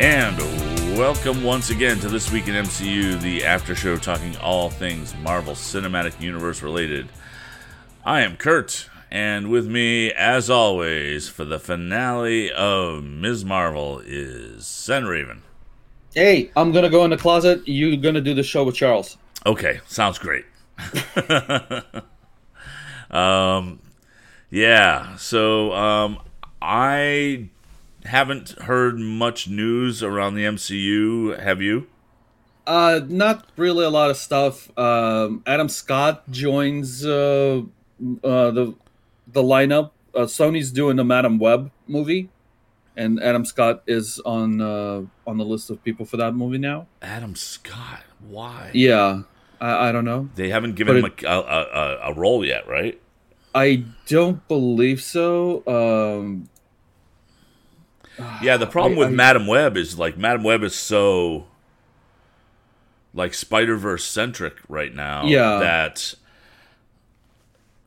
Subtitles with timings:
[0.00, 0.38] And
[0.96, 5.54] welcome once again to This Week in MCU, the after show talking all things Marvel
[5.54, 7.08] Cinematic Universe related.
[8.04, 13.44] I am Kurt, and with me, as always, for the finale of Ms.
[13.44, 15.42] Marvel is Sen Raven.
[16.14, 17.66] Hey, I'm gonna go in the closet.
[17.66, 19.18] You're gonna do the show with Charles?
[19.46, 20.44] Okay, sounds great.
[23.10, 23.80] um,
[24.48, 25.16] yeah.
[25.16, 26.20] So um,
[26.62, 27.48] I
[28.04, 31.38] haven't heard much news around the MCU.
[31.38, 31.86] Have you?
[32.66, 34.76] Uh, not really a lot of stuff.
[34.78, 37.62] Um, Adam Scott joins uh,
[38.22, 38.74] uh the
[39.26, 39.92] the lineup.
[40.14, 42.28] Uh, Sony's doing the Madame Web movie,
[42.96, 46.86] and Adam Scott is on uh, on the list of people for that movie now.
[47.00, 48.02] Adam Scott.
[48.28, 48.70] Why?
[48.74, 49.22] Yeah,
[49.60, 50.28] I, I don't know.
[50.34, 53.00] They haven't given But him a, a, a, a role yet, right?
[53.54, 55.62] I don't believe so.
[55.66, 56.48] Um,
[58.42, 61.46] Yeah, the problem I- with I- Madame Web is like Madame Web is so
[63.14, 65.24] like Spider Verse centric right now.
[65.26, 65.58] Yeah.
[65.60, 66.14] that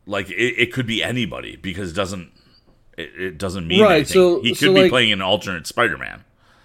[0.06, 2.30] like it, it could be anybody because it doesn't
[2.98, 4.12] it, it doesn't mean Right, anything.
[4.14, 6.24] so- he could so, be like- playing an alternate Spider Man.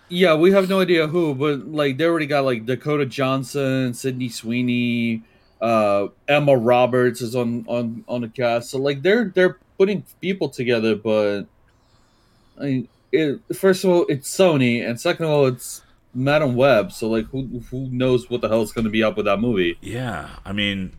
[0.10, 4.30] Yeah, we have no idea who, but like they already got like Dakota Johnson, Sydney
[4.30, 5.22] Sweeney,
[5.62, 8.70] uh, Emma Roberts is on on on the cast.
[8.70, 11.42] So like they're they're putting people together, but
[12.60, 15.82] I mean, it, first of all, it's Sony, and second of all, it's
[16.14, 16.92] Madame Web.
[16.92, 19.40] So like, who who knows what the hell is going to be up with that
[19.40, 19.78] movie?
[19.82, 20.94] Yeah, I mean,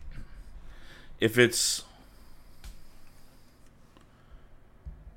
[1.19, 1.83] if it's,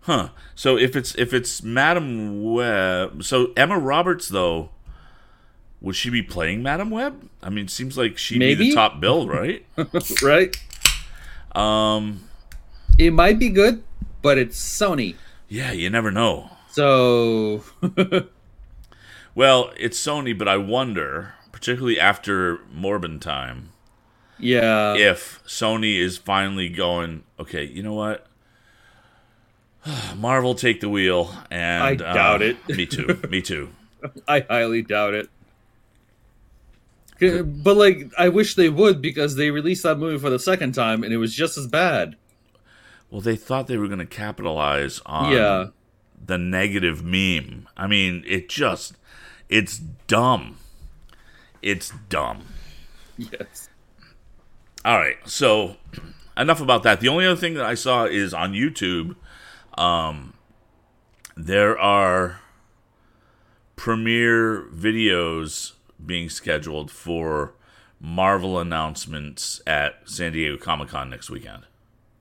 [0.02, 0.28] huh?
[0.54, 4.70] So if it's if it's Madame Web, so Emma Roberts though,
[5.80, 7.28] would she be playing Madame Web?
[7.42, 9.64] I mean, it seems like she'd be the top bill, right?
[10.22, 10.56] right?
[11.54, 12.28] um,
[12.98, 13.82] It might be good,
[14.22, 15.16] but it's Sony.
[15.48, 16.50] yeah, you never know.
[16.72, 17.62] So
[19.34, 23.70] Well, it's Sony, but I wonder, particularly after Morbin time,
[24.38, 28.26] yeah, if Sony is finally going, okay, you know what?
[30.16, 32.68] Marvel take the wheel, and I doubt uh, it.
[32.68, 33.20] Me too.
[33.28, 33.70] Me too.
[34.28, 35.28] I highly doubt it.
[37.20, 41.04] But like, I wish they would because they released that movie for the second time
[41.04, 42.16] and it was just as bad.
[43.12, 45.68] Well, they thought they were going to capitalize on yeah,
[46.24, 47.68] the negative meme.
[47.76, 48.94] I mean, it just,
[49.48, 50.58] it's dumb.
[51.60, 52.46] It's dumb.
[53.16, 53.68] yes.
[54.84, 55.76] All right, so
[56.36, 57.00] enough about that.
[57.00, 59.16] The only other thing that I saw is on YouTube.
[59.78, 60.34] Um,
[61.36, 62.40] there are
[63.76, 65.72] premiere videos
[66.04, 67.54] being scheduled for
[68.00, 71.64] Marvel announcements at San Diego Comic Con next weekend.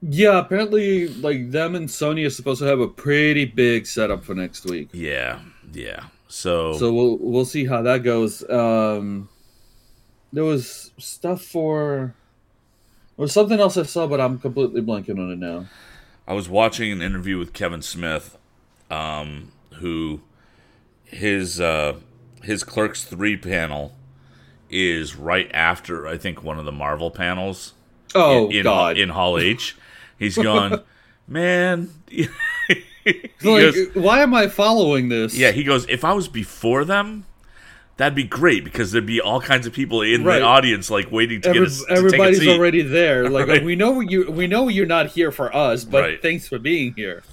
[0.02, 4.34] Yeah, apparently, like them and Sony are supposed to have a pretty big setup for
[4.34, 4.90] next week.
[4.94, 5.40] Yeah,
[5.74, 6.06] yeah.
[6.28, 8.48] So, So we'll we'll see how that goes.
[8.50, 9.30] Um,
[10.34, 12.16] there was stuff for.
[13.18, 15.66] There was something else I saw, but I'm completely blanking on it now.
[16.28, 18.38] I was watching an interview with Kevin Smith,
[18.90, 20.22] um, who
[21.04, 21.98] his uh,
[22.42, 23.94] his Clerks three panel
[24.70, 27.74] is right after I think one of the Marvel panels.
[28.16, 28.98] Oh in, in, God!
[28.98, 29.78] in Hall H.
[30.22, 30.82] He's gone,
[31.28, 31.90] man.
[32.68, 32.84] like,
[33.42, 35.38] goes, why am I following this?
[35.38, 35.88] yeah, he goes.
[35.90, 37.26] If I was before them,
[37.98, 40.40] that'd be great because there'd be all kinds of people in Right.
[40.40, 42.50] the audience like waiting to Every, get a, to a everybody's seat.
[42.50, 43.30] already there.
[43.30, 43.64] Like Right.
[43.64, 46.22] we know you, we know you're not here for us, but Right.
[46.22, 47.24] thanks for being here.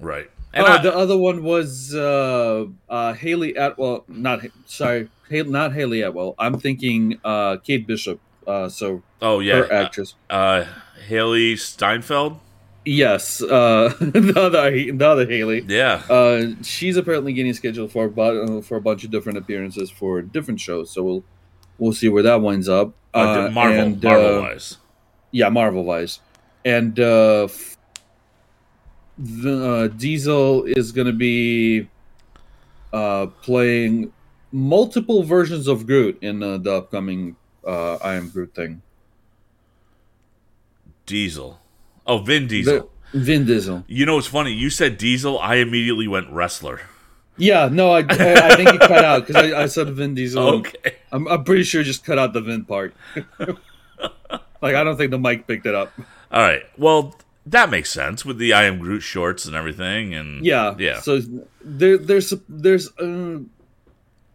[0.00, 0.30] right.
[0.54, 4.04] And oh, I- the other one was uh, uh, Hayley Atwell.
[4.08, 6.34] Not sorry, Haley, not Hayley Atwell.
[6.38, 8.18] I'm thinking uh, Kate Bishop.
[8.46, 10.14] Uh, so oh yeah, her actress.
[10.98, 12.40] Uh, Hailee Steinfeld.
[12.84, 15.64] Yes, uh, the other the other Haley.
[15.68, 19.90] Yeah, Uh, she's apparently getting scheduled for a uh, for a bunch of different appearances
[19.90, 20.90] for different shows.
[20.90, 21.24] So we'll
[21.78, 22.94] we'll see where that winds up.
[23.12, 24.78] uh, Marvel, and, Marvel uh, wise.
[25.32, 26.20] Yeah, Marvel wise,
[26.64, 27.48] and uh,
[29.18, 31.88] the uh, Diesel is going to be
[32.92, 34.12] uh, playing
[34.52, 37.36] multiple versions of Groot in uh, the upcoming
[37.66, 38.80] uh, I Am Groot thing.
[41.08, 41.58] Diesel.
[42.06, 42.90] Oh, Vin Diesel.
[43.12, 43.84] The, Vin Diesel.
[43.88, 44.52] you know what's funny?
[44.52, 45.38] You said Diesel.
[45.38, 46.82] I immediately went wrestler.
[47.38, 50.56] Yeah, no, I, I, I think you cut out because I, I said Vin Diesel.
[50.56, 50.96] Okay.
[51.12, 52.94] I'm, I'm pretty sure just cut out the Vin part.
[54.60, 55.92] like I don't think the mic picked it up.
[56.30, 56.62] All right.
[56.76, 57.16] Well,
[57.46, 60.14] that makes sense with the I am Groot shorts and everything.
[60.14, 61.00] And Yeah, yeah.
[61.00, 61.20] So
[61.62, 63.38] there, there's there's uh,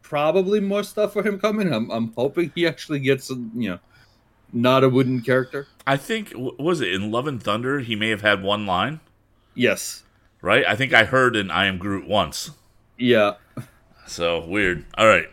[0.02, 1.72] probably more stuff for him coming.
[1.74, 3.80] I'm I'm hoping he actually gets you know
[4.54, 5.68] not a wooden character.
[5.86, 7.80] I think was it in Love and Thunder?
[7.80, 9.00] He may have had one line,
[9.56, 10.04] Yes.
[10.42, 10.64] right?
[10.66, 12.52] I think I heard in I am Groot once.
[12.98, 13.34] Yeah.
[14.08, 14.86] So weird.
[14.98, 15.28] All right.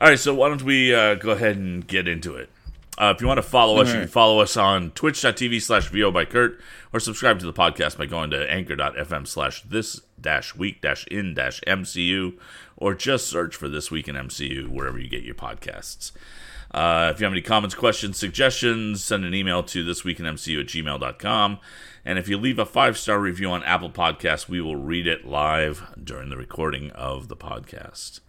[0.00, 0.18] All right.
[0.18, 2.50] So why don't we uh, go ahead and get into it?
[2.98, 6.10] Uh, if you want to follow us, you can follow us on twitch.tv slash VO
[6.10, 6.60] by Kurt
[6.92, 11.32] or subscribe to the podcast by going to anchor.fm slash this dash week dash in
[11.32, 12.34] dash MCU
[12.76, 16.12] or just search for This Week in MCU wherever you get your podcasts.
[16.70, 21.58] Uh, if you have any comments, questions, suggestions, send an email to thisweekinmcu at gmail.com.
[22.04, 25.26] And if you leave a five star review on Apple Podcasts, we will read it
[25.26, 28.20] live during the recording of the podcast.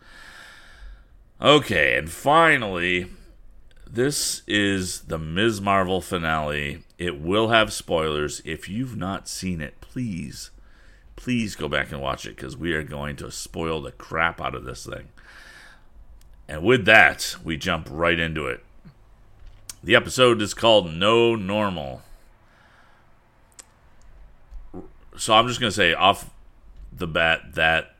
[1.39, 3.07] Okay, and finally,
[3.89, 5.61] this is the Ms.
[5.61, 6.83] Marvel finale.
[6.97, 8.41] It will have spoilers.
[8.45, 10.51] If you've not seen it, please,
[11.15, 14.55] please go back and watch it because we are going to spoil the crap out
[14.55, 15.09] of this thing.
[16.51, 18.61] And with that, we jump right into it.
[19.81, 22.01] The episode is called No Normal.
[25.15, 26.29] So I'm just going to say off
[26.91, 27.95] the bat that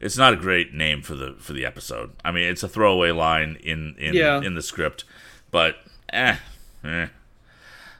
[0.00, 2.10] it's not a great name for the for the episode.
[2.24, 4.42] I mean, it's a throwaway line in in Yeah.
[4.42, 5.04] in the script,
[5.52, 5.76] but
[6.12, 6.38] eh,
[6.82, 7.06] eh.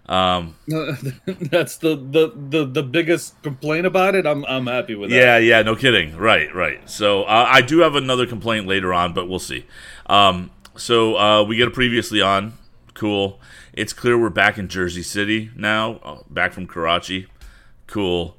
[0.09, 4.25] Um, That's the, the the the biggest complaint about it.
[4.25, 5.17] I'm I'm happy with that.
[5.17, 6.17] yeah, yeah, no kidding.
[6.17, 6.89] Right, right.
[6.89, 9.67] So uh, I do have another complaint later on, but we'll see.
[10.07, 12.53] Um, so uh, we get a previously on.
[12.95, 13.41] Cool.
[13.73, 17.27] It's clear we're back in Jersey City now, uh, back from Karachi.
[17.87, 18.37] Cool.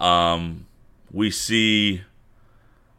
[0.00, 0.66] Um,
[1.12, 2.02] we see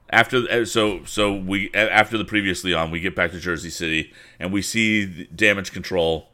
[0.09, 4.13] after uh, so so we after the previously on we get back to Jersey City
[4.39, 6.29] and we see damage control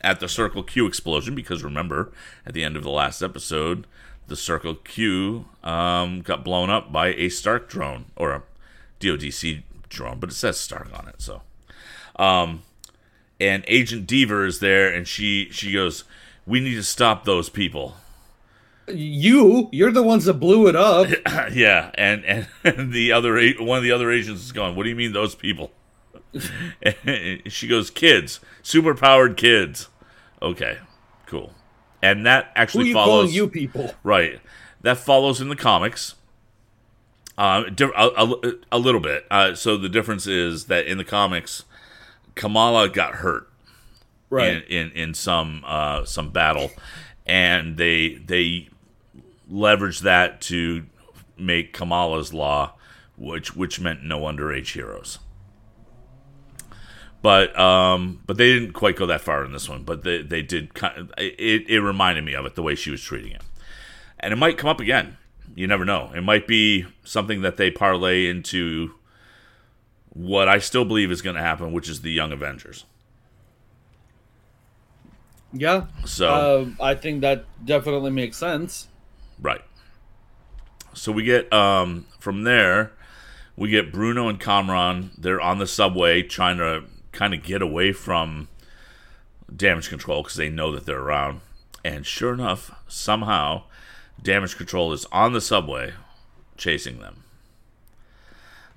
[0.00, 2.12] at the Circle Q explosion because remember
[2.44, 3.86] at the end of the last episode
[4.28, 8.42] the Circle Q um, got blown up by a Stark drone or a
[9.00, 11.42] DODC drone but it says Stark on it so
[12.16, 12.62] um,
[13.38, 16.04] and Agent Deever is there and she she goes
[16.46, 17.96] we need to stop those people
[18.88, 21.08] You you're the ones that blew it up.
[21.52, 24.76] yeah, and, and and the other one of the other agents is going.
[24.76, 25.72] What do you mean those people?
[27.48, 29.88] She goes, kids, super powered kids.
[30.42, 30.78] Okay,
[31.26, 31.52] cool.
[32.02, 33.94] And that actually you follows you people?
[34.02, 34.40] right.
[34.82, 36.14] That follows in the comics.
[37.38, 39.26] Di- a, a, a little bit.
[39.30, 41.64] Uh, so the difference is that in the comics,
[42.34, 43.48] Kamala got hurt
[44.56, 46.70] in, in in some uh, some battle,
[47.26, 48.68] and they they
[49.50, 50.86] leveraged that to
[51.38, 52.74] make Kamala's law,
[53.16, 55.18] which which meant no underage heroes.
[57.26, 59.82] But um, but they didn't quite go that far in this one.
[59.82, 60.74] But they they did.
[60.74, 63.42] Kind of, it it reminded me of it the way she was treating it,
[64.20, 65.16] and it might come up again.
[65.56, 66.12] You never know.
[66.14, 68.94] It might be something that they parlay into
[70.10, 72.84] what I still believe is going to happen, which is the Young Avengers.
[75.52, 75.86] Yeah.
[76.04, 78.86] So Uh, I think that definitely makes sense.
[79.40, 79.62] Right.
[80.94, 82.92] So we get um from there,
[83.56, 85.10] we get Bruno and Kamran.
[85.18, 86.84] They're on the subway trying to
[87.16, 88.48] kind of get away from
[89.54, 91.40] damage control because they know that they're around.
[91.84, 93.62] And sure enough, somehow,
[94.22, 95.94] damage control is on the subway
[96.56, 97.24] chasing them.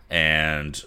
[0.09, 0.83] And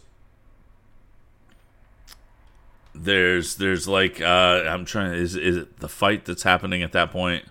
[2.94, 7.10] there's there's like uh I'm trying is is it the fight that's happening at that
[7.10, 7.44] point?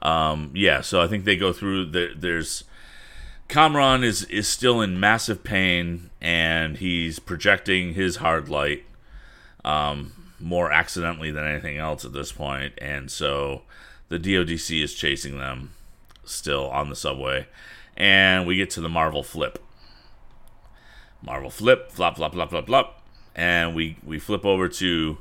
[0.00, 1.86] Um, yeah, so I think they go through.
[1.86, 2.64] The, there's
[3.48, 8.84] Kamran is is still in massive pain, and he's projecting his hard light
[9.64, 13.62] um, more accidentally than anything else at this point, and so
[14.08, 15.72] the DoDC is chasing them
[16.24, 17.46] still on the subway,
[17.96, 19.58] and we get to the Marvel flip.
[21.22, 23.02] Marvel flip, flop, flop, flop, flop, flop,
[23.34, 25.18] and we we flip over to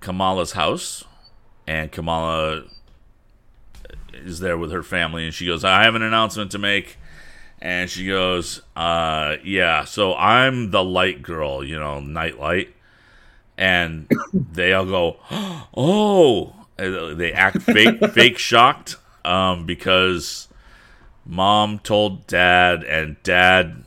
[0.00, 1.04] Kamala's house,
[1.66, 2.64] and Kamala
[4.12, 6.96] is there with her family, and she goes, "I have an announcement to make."
[7.62, 12.74] And she goes, uh, "Yeah, so I'm the light girl, you know, night light."
[13.58, 15.16] And they all go,
[15.76, 20.48] "Oh!" They act fake, fake shocked, um, because
[21.26, 23.84] mom told dad, and dad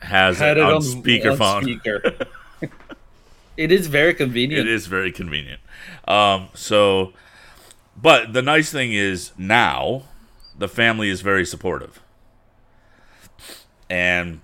[0.00, 1.62] has Had it it on, on speakerphone.
[1.62, 2.26] speaker.
[3.58, 4.66] it is very convenient.
[4.66, 5.60] It is very convenient.
[6.08, 7.12] Um, so,
[8.00, 10.04] but the nice thing is now
[10.58, 12.00] the family is very supportive,
[13.90, 14.40] and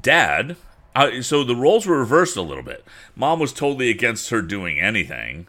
[0.00, 0.56] dad.
[0.94, 2.84] Uh, so the roles were reversed a little bit.
[3.14, 5.46] Mom was totally against her doing anything,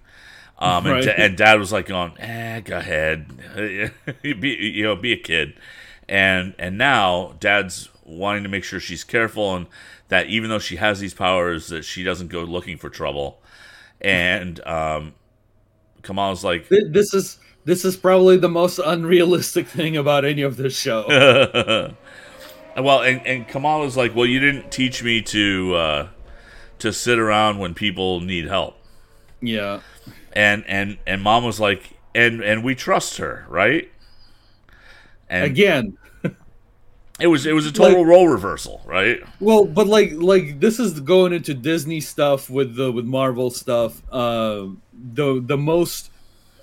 [0.60, 1.04] um, and, Right.
[1.06, 3.28] da- and dad was like going, "Eh, go ahead,
[4.22, 5.54] be, you know, be a kid."
[6.10, 9.68] And and now dad's wanting to make sure she's careful and
[10.10, 13.42] that even though she has these powers, that she doesn't go looking for trouble.
[14.02, 15.14] And um,
[16.02, 20.78] Kamala's like, This is this is probably the most unrealistic thing about any of this
[20.78, 21.94] show.
[22.78, 26.08] Well, and, and Kamala's like, well, you didn't teach me to uh,
[26.80, 28.78] to sit around when people need help.
[29.42, 29.82] Yeah.
[30.34, 33.92] And and and mom was like, and and we trust her, right?
[35.30, 35.98] And Again,
[37.20, 39.22] it was it was a total Like- role reversal, right?
[39.40, 44.02] well, but like like this is going into Disney stuff with the with Marvel stuff.
[44.12, 46.11] Uh, the the most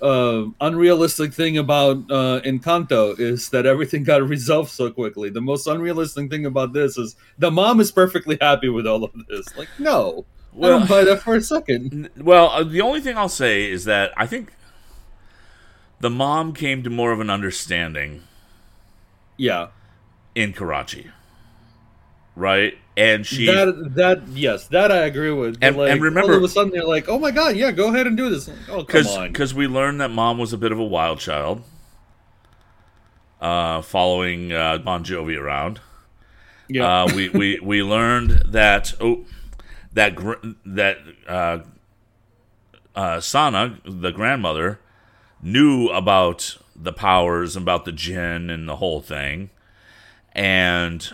[0.02, 5.30] uh, unrealistic thing about uh, Encanto is that everything got resolved so quickly.
[5.30, 9.10] The most unrealistic thing about this is the mom is perfectly happy with all of
[9.28, 9.56] this.
[9.56, 10.24] Like, no,
[10.54, 12.10] I Well- don't buy that for a second.
[12.16, 14.52] Well, uh, the only thing I'll say is that I think
[16.00, 18.22] the mom came to more of an understanding
[19.36, 19.68] Yeah,
[20.34, 21.10] in Karachi,
[22.36, 22.78] right?
[22.98, 25.58] And she that that yes, that I agree with.
[25.62, 27.88] And- like, and remember- all of a sudden they're like, oh my god, yeah, go
[27.94, 28.48] ahead and do this.
[28.48, 29.28] Like, oh come because on.
[29.32, 31.62] because we learned that mom was a bit of a wild child,
[33.40, 35.80] uh, following uh, Bon Jovi around.
[36.68, 39.24] Yeah, Uh, we, we we learned that oh
[39.92, 40.34] that gr-
[40.66, 41.58] that uh,
[42.96, 44.80] uh, Sana, the grandmother,
[45.40, 49.50] knew about the powers, about the jinn, and the whole thing,
[50.32, 51.10] and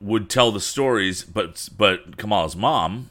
[0.00, 1.22] would tell the stories.
[1.24, 3.10] But but Kamal's mom,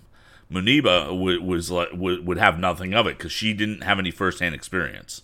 [0.52, 4.12] Muniba, would, was like would, would have nothing of it because she didn't have any
[4.12, 5.22] firsthand experience.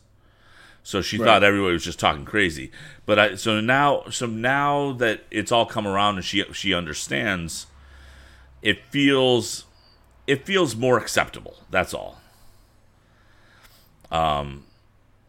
[0.83, 1.25] So she Right.
[1.25, 2.69] thought everybody was just talking crazy.
[3.07, 7.65] But I so now so now that it's all come around and she she understands,
[8.61, 9.65] it feels
[10.27, 11.57] it feels more acceptable.
[11.71, 12.21] That's all.
[14.11, 14.65] Um,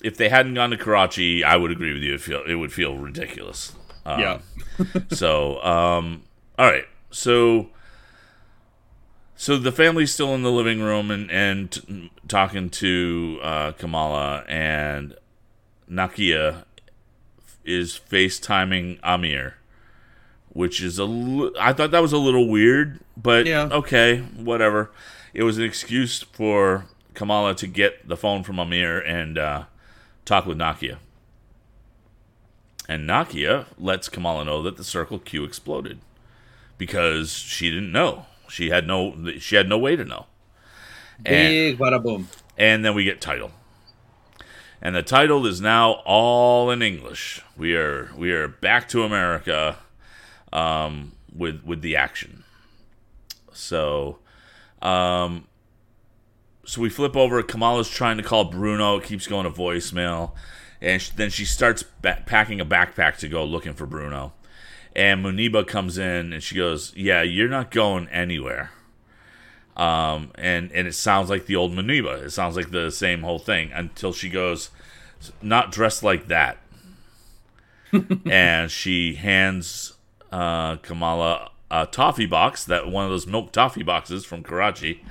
[0.03, 2.15] if they hadn't gone to Karachi, I would agree with you.
[2.15, 3.73] It feel it would feel ridiculous.
[4.07, 4.39] Um, yeah.
[5.11, 6.23] so, um,
[6.59, 6.85] all right.
[7.11, 7.69] So,
[9.35, 14.45] so the family's still in the living room and and t- talking to uh, Kamala
[14.49, 15.15] and
[15.91, 16.65] Nakia
[17.65, 19.57] is FaceTiming Amir,
[20.51, 21.05] which is a.
[21.05, 23.69] Li- I thought that was a little weird, but Yeah.
[23.73, 24.91] okay, whatever.
[25.35, 29.65] It was an excuse for Kamala to get the phone from Amir and uh,
[30.25, 30.97] talk with Nakia.
[32.89, 35.99] And Nakia lets Kamala know that the Circle Q exploded
[36.79, 38.27] because she didn't know.
[38.49, 39.33] She had no.
[39.39, 40.27] She had no way to know.
[41.25, 42.29] And, Big bada boom.
[42.57, 43.51] and then we get title.
[44.83, 47.43] And the title is now all in English.
[47.57, 49.79] We are we are back to America
[50.53, 52.45] um, with with the action.
[53.53, 54.19] So,
[54.83, 55.47] um,
[56.65, 57.43] so we flip over.
[57.43, 58.99] Kamala's trying to call Bruno.
[58.99, 60.33] It keeps going to voicemail,
[60.81, 64.33] and sh- then she starts ba- packing a backpack to go looking for Bruno.
[64.95, 68.71] And Muniba comes in and she goes, "Yeah, you're not going anywhere."
[69.77, 72.23] Um, and and it sounds like the old Muniba.
[72.25, 74.71] It sounds like the same whole thing until she goes,
[75.43, 76.59] "Not dressed like that,"
[78.31, 79.93] and she hands
[80.33, 85.05] uh, Kamala a toffee box that one of those milk toffee boxes from Karachi,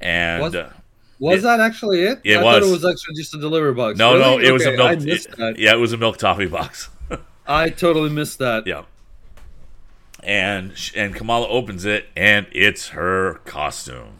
[0.00, 0.72] and Was- uh,
[1.18, 2.20] Was It- that actually it?
[2.24, 3.98] it I thought it was actually just a delivery box.
[3.98, 4.48] no, no, Really?
[4.48, 4.98] it was a milk.
[5.00, 6.88] It- yeah, it was a milk toffee box.
[7.46, 8.66] I totally missed that.
[8.66, 8.82] Yeah.
[10.22, 14.18] And and Kamala opens it and it's her costume,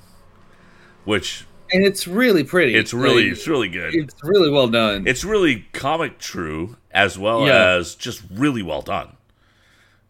[1.04, 2.74] which And it's really pretty.
[2.76, 3.94] it's really Like, it's really good.
[3.94, 5.06] it's really well done.
[5.06, 7.70] It's really comic true as well Yeah.
[7.76, 9.16] as just really well done.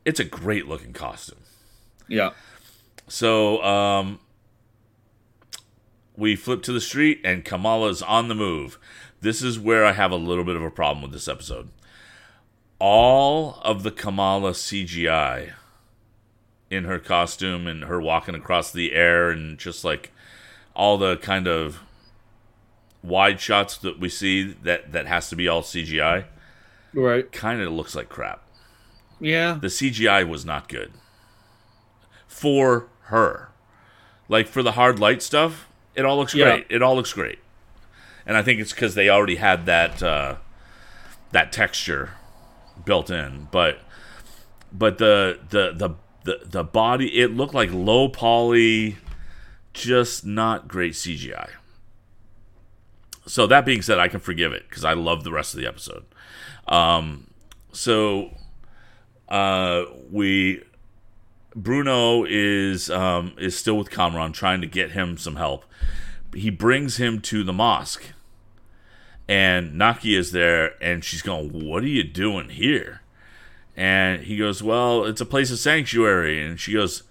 [0.04, 1.38] It's a great looking costume.
[2.08, 2.30] yeah.
[3.08, 4.18] So um,
[6.16, 8.78] we flip to the street and Kamala's on the move.
[9.20, 11.68] This is where I have a little bit of a problem with this episode.
[12.78, 15.52] All of the Kamala CGI
[16.70, 20.12] in her costume and her walking across the air and just like
[20.74, 21.80] all the kind of
[23.02, 26.24] wide shots that we see that that has to be all CGI
[26.92, 27.30] Right.
[27.30, 28.42] kind of looks like crap.
[29.20, 29.58] Yeah.
[29.60, 30.92] The CGI was not good
[32.26, 33.50] for her.
[34.28, 36.44] Like for the hard light stuff, it all looks Yeah.
[36.44, 36.66] great.
[36.70, 37.38] It all looks great,
[38.26, 40.36] and I think it's because they already had that uh,
[41.32, 42.10] that texture
[42.84, 43.48] built in.
[43.50, 43.78] But
[44.72, 45.90] but the the the
[46.24, 48.96] the the body, it looked like low poly,
[49.72, 51.50] just not great CGI.
[53.26, 55.66] So that being said, I can forgive it because I love the rest of the
[55.66, 56.04] episode.
[56.68, 57.28] Um,
[57.72, 58.30] so
[59.28, 60.62] uh, we
[61.56, 65.64] Bruno is um, is still with Kamran, trying to get him some help.
[66.34, 68.04] He brings him to the mosque,
[69.28, 73.00] and Naki is there, and she's going, "What are you doing here?"
[73.76, 77.02] And he goes, "Well, it's a place of sanctuary." And she goes,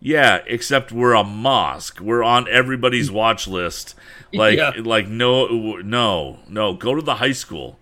[0.00, 2.00] "Yeah, except we're a mosque.
[2.00, 3.94] We're on everybody's watch list.
[4.30, 4.72] Like, Yeah.
[4.84, 6.74] like no, no, no.
[6.74, 7.78] Go to the high school."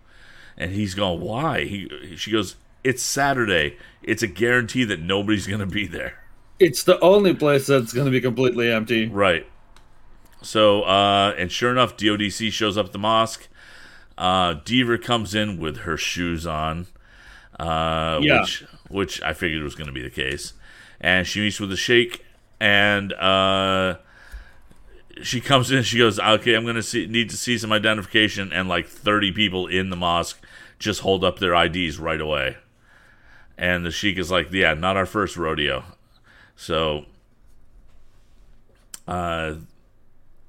[0.59, 2.55] And he's going, "Why?" He she goes,
[2.87, 3.77] It's Saturday.
[4.03, 6.23] It's a guarantee that nobody's going to be there.
[6.61, 9.09] It's the only place that's going to be completely empty.
[9.09, 9.45] Right.
[10.41, 13.49] So, uh, and sure enough, DODC shows up at the mosque.
[14.17, 16.87] Uh, Deever comes in with her shoes on,
[17.59, 18.43] uh, Yeah.
[18.43, 20.53] which which I figured was going to be the case.
[21.01, 22.25] And she meets with the sheikh,
[22.61, 23.97] and uh,
[25.23, 25.83] she comes in.
[25.83, 29.67] She goes, "Okay, I'm going to need to see some identification." And like 30 people
[29.67, 30.39] in the mosque
[30.79, 32.57] just hold up their IDs right away.
[33.59, 35.85] And the sheikh is like, "Yeah, not our first rodeo."
[36.57, 37.07] So,
[39.09, 39.55] uh,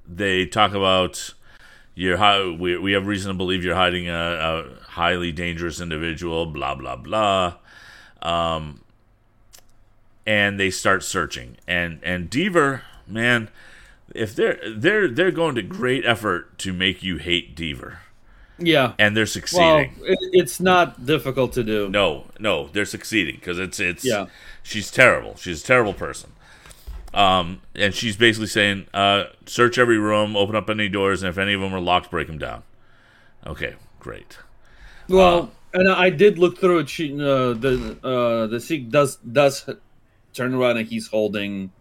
[0.07, 1.33] they talk about
[1.95, 6.45] you're hi- we, we have reason to believe you're hiding a, a highly dangerous individual
[6.45, 7.55] blah blah blah.
[8.21, 8.81] Um
[10.25, 11.57] and they start searching.
[11.67, 13.49] And and Deever man
[14.13, 17.97] if they're they're they're going to great effort to make you hate Deever
[18.59, 18.93] Yeah.
[18.99, 21.89] and they're Well, succeeding it, it's not difficult to do.
[21.89, 24.25] no no they're succeeding because it's it's Yeah.
[24.63, 26.31] she's terrible she's a terrible person
[27.13, 31.37] um and she's basically saying uh search every room open up any doors and if
[31.37, 32.63] any of them are locked break them down
[33.45, 34.37] okay great
[35.07, 36.89] Well, and I did look through it.
[36.89, 39.63] She, uh, the uh, the sheikh does does
[40.33, 41.71] turn around and he's holding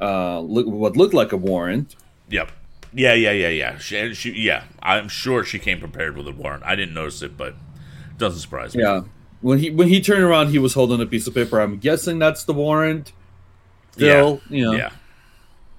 [0.00, 1.96] uh, look, what looked like a warrant.
[2.30, 2.50] Yep.
[2.94, 3.78] Yeah, yeah, yeah, yeah.
[3.78, 4.64] She, she, yeah.
[4.82, 6.62] I'm sure she came prepared with a warrant.
[6.64, 7.48] I didn't notice it, but
[8.10, 8.82] it doesn't surprise me.
[8.82, 9.02] Yeah.
[9.40, 11.58] When he when he turned around, he was holding a piece of paper.
[11.60, 13.12] I'm guessing that's the warrant.
[13.92, 14.90] Still, you know, Yeah.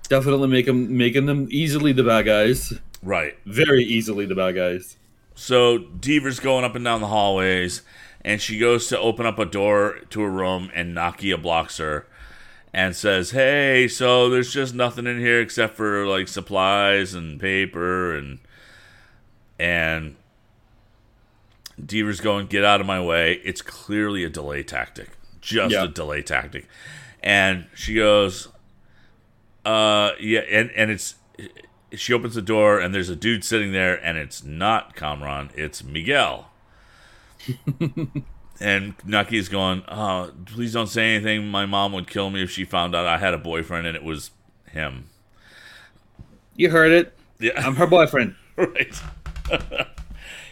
[0.10, 2.74] definitely make him making them easily the bad guys.
[3.02, 3.38] Right.
[3.46, 4.98] Very easily the bad guys.
[5.36, 7.82] So Deever's going up and down the hallways,
[8.24, 12.06] and she goes to open up a door to a room, and Nakia blocks her
[12.74, 18.16] and says, "Hey, so there's just nothing in here except for like supplies and paper
[18.16, 18.40] and
[19.60, 20.16] and."
[21.84, 23.42] Deever's going, get out of my way.
[23.44, 25.10] It's clearly a delay tactic.
[25.42, 25.86] Just Yeah.
[25.86, 26.68] a delay tactic.
[27.24, 28.48] And she goes,
[29.66, 31.16] uh, yeah, and, and it's,
[31.94, 35.84] she opens the door and there's a dude sitting there and it's not Kamran, it's
[35.84, 36.52] Miguel.
[38.60, 41.48] and Naki's going, oh, please don't say anything.
[41.48, 44.04] My mom would kill me if she found out I had a boyfriend and it
[44.04, 44.32] was
[44.72, 45.10] him.
[46.56, 47.18] You heard it.
[47.40, 47.54] Yeah.
[47.58, 48.36] I'm her boyfriend.
[48.56, 49.02] right.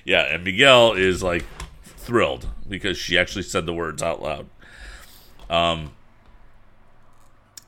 [0.05, 1.45] yeah, and Miguel is like
[1.83, 4.47] thrilled because she actually said the words out loud.
[5.49, 5.91] Um.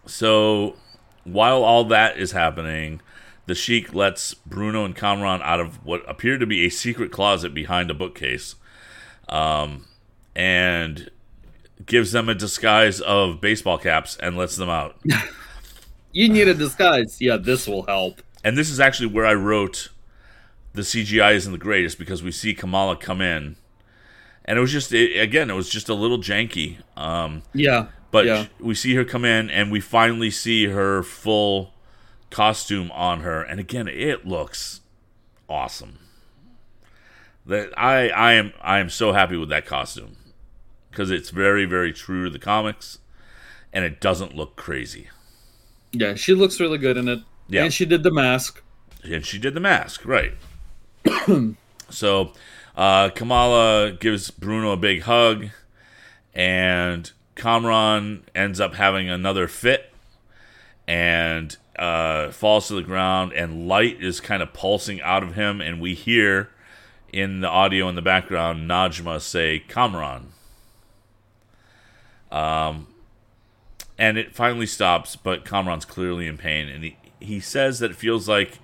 [0.06, 0.76] So
[1.24, 3.02] while all that is happening,
[3.46, 7.54] the Sheik lets Bruno and Kamran out of what appeared to be a secret closet
[7.54, 8.56] behind a bookcase,
[9.30, 9.86] um,
[10.36, 11.10] and
[11.86, 14.98] gives them a disguise of baseball caps and lets them out.
[16.16, 17.20] You need a disguise.
[17.20, 18.22] Yeah, this will help.
[18.44, 19.90] and this is actually where I wrote
[20.74, 23.56] the CGI isn't the greatest because we see Kamala come in,
[24.46, 26.78] and it was just it, again it was just a little janky.
[26.96, 27.88] Um, Yeah.
[28.12, 28.46] but yeah.
[28.60, 31.74] we see her come in, and we finally see her full
[32.30, 34.82] costume on her, and again it looks
[35.50, 35.98] awesome.
[37.48, 40.16] That I I am I am so happy with that costume
[40.94, 43.00] because it's very very true to the comics,
[43.74, 45.08] and it doesn't look crazy.
[45.92, 47.20] Yeah, she looks really good in it.
[47.50, 47.64] Yeah.
[47.66, 48.62] And she did the mask.
[49.04, 50.34] and she did the mask right
[51.90, 52.32] so
[52.78, 55.48] uh, kamala gives bruno a big hug
[56.34, 59.92] and kamran ends up having another fit
[60.88, 65.60] and uh, falls to the ground and light is kind of pulsing out of him
[65.60, 66.50] and we hear
[67.12, 70.28] in the audio in the background najma say kamran
[72.34, 72.88] um,
[73.98, 77.98] and it finally stops but kamran's clearly in pain and he, he says that it
[77.98, 78.60] feels like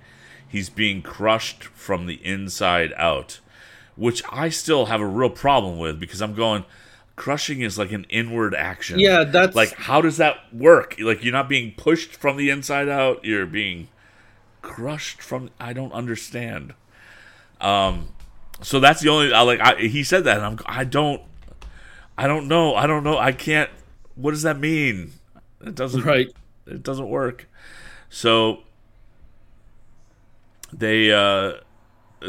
[0.50, 3.40] he's being crushed from the inside out,
[3.96, 6.64] which I still have a real problem with because I'm going,
[7.16, 8.98] crushing is like an inward action.
[8.98, 10.96] Yeah, that's Like, how does that work?
[10.98, 13.88] Like, you're not being pushed from the inside out, you're being
[14.60, 15.50] crushed from.
[15.58, 16.74] I don't understand.
[17.60, 18.08] Um,
[18.62, 19.32] so that's the only.
[19.32, 19.60] I like.
[19.60, 20.58] I, he said that, and I'm.
[20.66, 21.22] I don't.
[22.16, 22.74] I don't know.
[22.74, 23.18] I don't know.
[23.18, 23.70] I can't.
[24.14, 25.12] What does that mean?
[25.64, 26.02] It doesn't.
[26.04, 26.28] right.
[26.66, 27.48] It doesn't work.
[28.08, 28.60] So
[30.72, 32.28] they, uh, uh,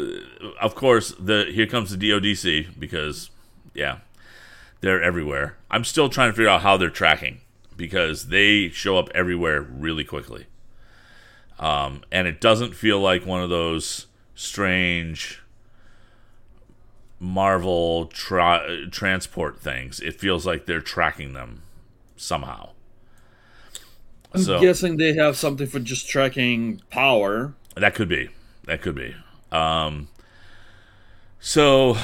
[0.60, 3.30] of course, the here comes the DODC because,
[3.74, 3.98] yeah,
[4.80, 5.56] they're everywhere.
[5.70, 7.40] I'm still trying to figure out how they're tracking
[7.76, 10.46] because they show up everywhere really quickly.
[11.58, 15.41] Um, and it doesn't feel like one of those strange
[17.22, 20.00] Marvel tra- transport things.
[20.00, 21.62] It feels like they're tracking them
[22.16, 22.70] somehow.
[24.34, 27.54] I'm So- guessing they have something for just tracking power.
[27.76, 28.30] That could be.
[28.64, 29.14] That could be.
[29.52, 30.08] Um,
[31.38, 31.96] so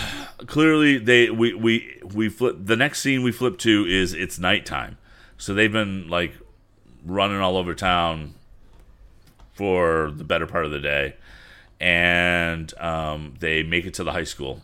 [0.47, 4.99] clearly they we we we flip the next scene we flip to is it's nighttime
[5.37, 6.33] so they've been like
[7.07, 8.35] running all over town
[9.55, 11.15] for the better part of the day
[11.81, 14.61] and um, they make it to the high school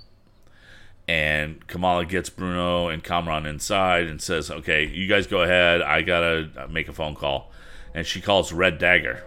[1.06, 5.82] and kamala gets bruno and kamran inside and says okay you guys go ahead.
[5.82, 7.50] I gotta make a phone call.
[7.94, 9.22] And she calls red dagger.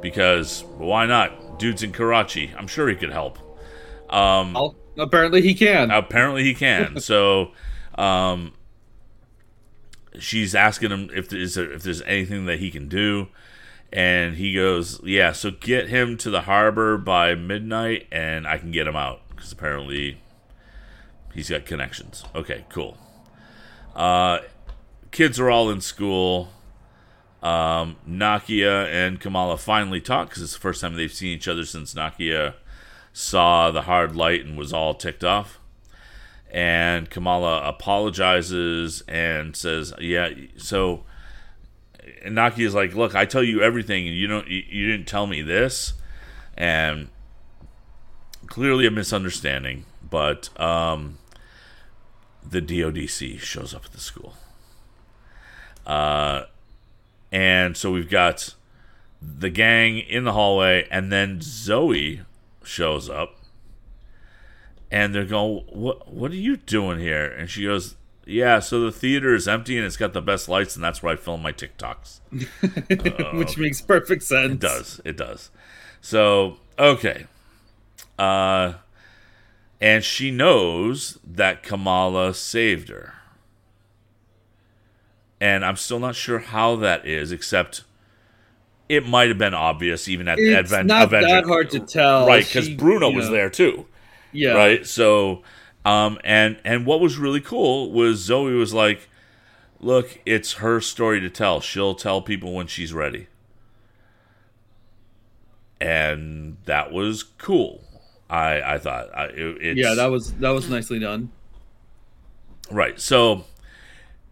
[0.00, 1.58] Because why not?
[1.58, 2.52] Dude's in karachi.
[2.56, 3.38] I'm sure he could help.
[4.10, 5.90] Um, I'll, apparently he can.
[5.90, 7.00] apparently he can.
[7.00, 7.52] so,
[7.96, 8.52] um,
[10.18, 13.28] she's asking him if there's if there's anything that he can do,
[13.92, 18.70] and he goes, "Yeah, so get him to the harbor by midnight, and I can
[18.70, 20.20] get him out because apparently
[21.34, 22.98] he's got connections." Okay, cool.
[23.96, 24.40] Uh,
[25.10, 26.50] kids are all in school.
[27.42, 31.64] Um, Nakia and Kamala finally talk because it's the first time they've seen each other
[31.64, 32.54] since Nakia
[33.14, 35.58] saw the hard light and was all ticked off.
[36.50, 41.04] And Kamala apologizes and says, "Yeah, so."
[42.22, 45.06] And Naki is like, "Look, I tell you everything, and you don't, you, you didn't
[45.06, 45.94] tell me this,"
[46.56, 47.08] and
[48.50, 49.86] clearly a misunderstanding.
[50.10, 51.16] But um,
[52.46, 54.34] the DODC shows up at the school,
[55.86, 56.42] uh,
[57.32, 58.54] and so we've got
[59.22, 62.20] the gang in the hallway, and then Zoe
[62.62, 63.36] shows up
[64.90, 68.92] and they're going what what are you doing here and she goes yeah so the
[68.92, 71.52] theater is empty and it's got the best lights and that's where i film my
[71.52, 72.20] tiktoks
[73.38, 74.52] Which makes perfect sense.
[74.52, 75.50] it does it does
[76.00, 77.26] so okay
[78.20, 78.74] uh
[79.80, 83.14] and she knows that kamala saved her
[85.40, 87.82] and i'm still not sure how that is except
[88.90, 91.28] it might have been obvious even at It's Advent, not Avenger.
[91.28, 92.26] that hard to tell.
[92.26, 93.86] right because bruno you was there too
[94.32, 94.52] Yeah.
[94.52, 95.42] right so
[95.86, 99.08] um and and what was really cool was zoe was like
[99.80, 103.28] look it's her story to tell she'll tell people when she's ready
[105.80, 107.82] and that was cool
[108.30, 111.30] i i thought I, it, it's, Yeah, that was that was nicely done.
[112.70, 113.00] Right.
[113.00, 113.44] So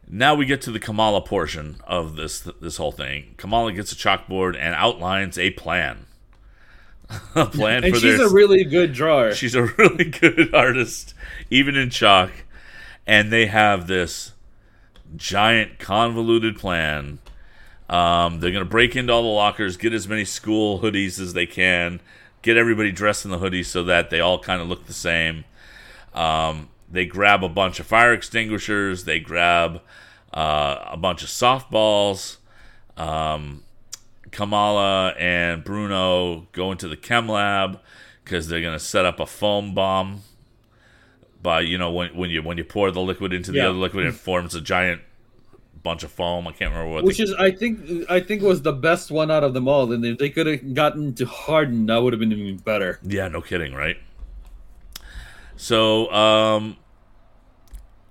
[0.08, 3.34] now we get to the Kamala portion of this this whole thing.
[3.36, 6.06] Kamala gets a chalkboard and outlines a plan.
[7.34, 7.92] a plan for this.
[7.92, 9.32] And for she's their a really good drawer.
[9.32, 11.14] she's a really good artist
[11.50, 12.30] even in chalk
[13.08, 14.34] and they have this
[15.16, 17.18] giant convoluted plan.
[17.88, 21.32] Um, they're going to break into all the lockers, get as many school hoodies as
[21.32, 22.00] they can,
[22.42, 25.44] get everybody dressed in the hoodies so that they all kind of look the same.
[26.14, 29.04] Um, they grab a bunch of fire extinguishers.
[29.04, 29.80] They grab
[30.32, 32.36] uh, a bunch of softballs.
[32.96, 33.62] Um,
[34.30, 37.80] Kamala and Bruno go into the chem lab
[38.24, 40.22] because they're going to set up a foam bomb.
[41.40, 43.68] By you know when when you when you pour the liquid into the Yeah.
[43.68, 45.02] other liquid, it forms a giant
[45.88, 46.46] bunch of foam.
[46.46, 47.04] I can't remember what.
[47.04, 49.90] Which is, I think, I think was the best one out of them all.
[49.92, 53.00] And if they could have gotten to Harden, that would have been even better.
[53.02, 53.96] Yeah, no kidding, right?
[55.56, 56.76] So, um,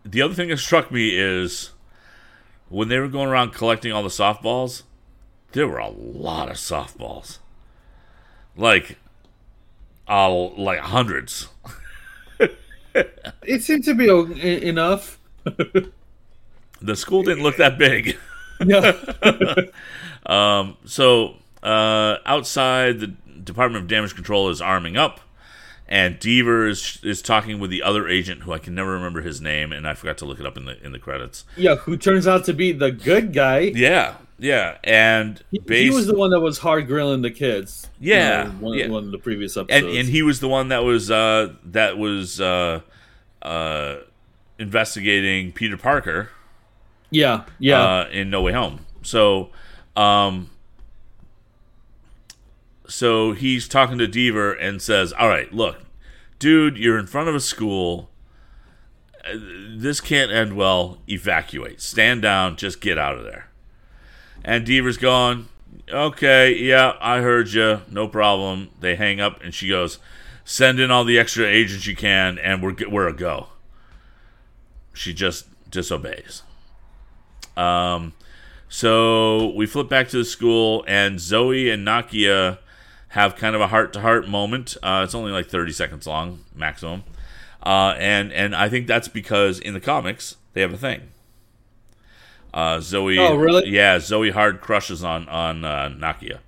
[0.04, 1.72] the other thing that struck me is
[2.70, 4.84] when they were going around collecting all the softballs,
[5.54, 7.38] there were a lot of softballs,
[8.56, 8.98] like,
[10.10, 11.48] uh, like hundreds.
[13.44, 15.20] It seemed to be o- enough.
[16.82, 18.18] The school didn't look that big.
[18.66, 18.94] Yeah,
[20.26, 25.20] Um, so uh, outside, the Department of Damage Control is arming up,
[25.88, 29.40] and Deever is is talking with the other agent who I can never remember his
[29.40, 31.46] name, and I forgot to look it up in the in the credits.
[31.56, 31.76] yeah.
[31.76, 33.60] Who turns out to be the good guy?
[33.76, 37.88] Yeah, yeah, and He, he was the one that was hard grilling the kids.
[38.00, 38.88] Yeah, you know, one, yeah.
[38.88, 39.98] one of the previous and episodes.
[39.98, 42.82] and he was the one that was uh, that was uh,
[43.44, 43.98] uh,
[44.58, 46.32] investigating Peter Parker.
[47.10, 47.82] Yeah, yeah.
[47.82, 48.86] uh, in No Way Home.
[49.02, 49.50] So,
[49.96, 50.50] um,
[52.88, 55.78] so he's talking to Deever and says, "All right, look,
[56.40, 58.10] dude, you're in front of a school.
[59.26, 59.38] Uh,
[59.78, 60.98] This can't end well.
[61.08, 61.82] Evacuate.
[61.82, 62.56] Stand down.
[62.56, 63.50] Just get out of there."
[64.44, 65.48] And Deever's gone.
[65.90, 67.82] "Okay, yeah, I heard you.
[67.90, 70.00] No problem." They hang up, and she goes,
[70.44, 73.48] "Send in all the extra agents you can, and we're we're a go."
[74.94, 76.42] She just disobeys.
[77.58, 78.14] Um,
[78.70, 82.60] so we flip back to the school, and Zoe and Nakia
[83.10, 84.76] have kind of a heart to heart moment.
[84.84, 87.04] Uh, it's only like 30 seconds long, maximum.
[87.66, 91.10] Uh, and, and I think that's because in the comics, they have a thing.
[92.54, 93.18] Uh, Zoe.
[93.20, 93.70] Oh, really?
[93.70, 96.40] Yeah, Zoe hard crushes on, on uh, Nakia.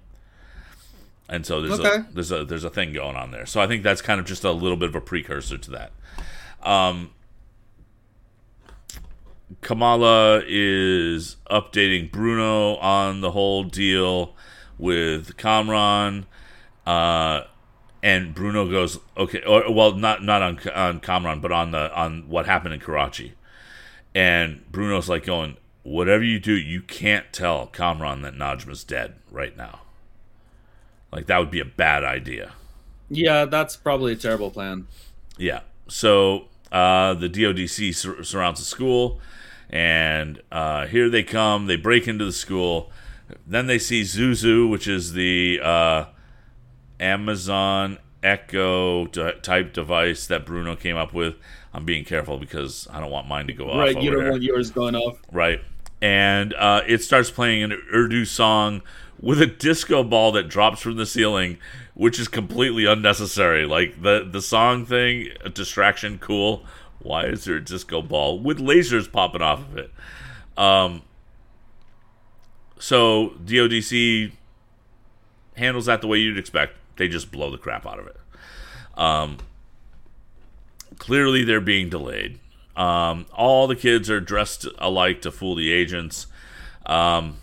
[1.28, 1.98] and so there's Okay.
[1.98, 3.46] a there's a there's a thing going on there.
[3.46, 5.92] So I think that's kind of just a little bit of a precursor to that.
[6.64, 7.12] Um,
[9.62, 14.36] Kamala is updating Bruno on the whole deal
[14.78, 16.26] with Kamran,
[16.86, 17.42] uh,
[18.02, 19.42] and Bruno goes okay.
[19.42, 23.34] Or, well, not not on on Kamran, but on the on what happened in Karachi,
[24.16, 29.56] and Bruno's like going, whatever you do, you can't tell Kamran that Najma's dead right
[29.58, 29.82] now.
[31.12, 32.54] Like that would be a bad idea.
[33.10, 34.88] Yeah, that's probably a terrible plan.
[35.38, 35.62] Yeah.
[35.88, 39.20] So uh, the DODC sur- surrounds the school,
[39.70, 41.68] and uh, here they come.
[41.68, 42.92] They break into the school.
[43.46, 46.06] Then they see Zuzu, which is the uh,
[47.00, 51.36] Amazon Echo d- type device that Bruno came up with.
[51.74, 53.78] I'm being careful because I don't want mine to go off.
[53.78, 54.32] right, you don't there.
[54.32, 55.20] want yours going off.
[55.32, 55.62] Right.
[56.02, 58.82] And uh, it starts playing an Urdu song
[59.22, 61.58] with a disco ball that drops from the ceiling,
[61.94, 63.66] which is completely unnecessary.
[63.66, 66.66] Like the the song thing, a distraction, cool.
[67.02, 69.92] Why is there a disco ball with lasers popping off of it?
[70.58, 71.04] Um,
[72.78, 74.32] so DODC
[75.56, 76.76] handles that the way you'd expect.
[76.98, 78.18] They just blow the crap out of it.
[78.98, 79.38] Um,
[80.98, 82.40] clearly, they're being delayed.
[82.76, 86.28] Um, all the kids are dressed alike to fool the agents.
[86.86, 87.38] Um,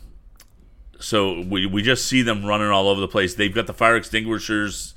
[0.99, 3.35] so we, we just see them running all over the place.
[3.35, 4.95] They've got the fire extinguishers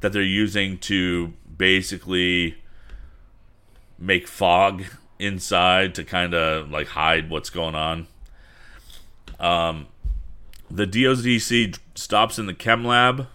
[0.00, 2.56] that they're using to basically
[3.98, 4.84] make fog
[5.18, 8.06] inside to kind of like hide what's going on.
[9.40, 9.86] Um,
[10.70, 13.26] the DODC stops in the chem lab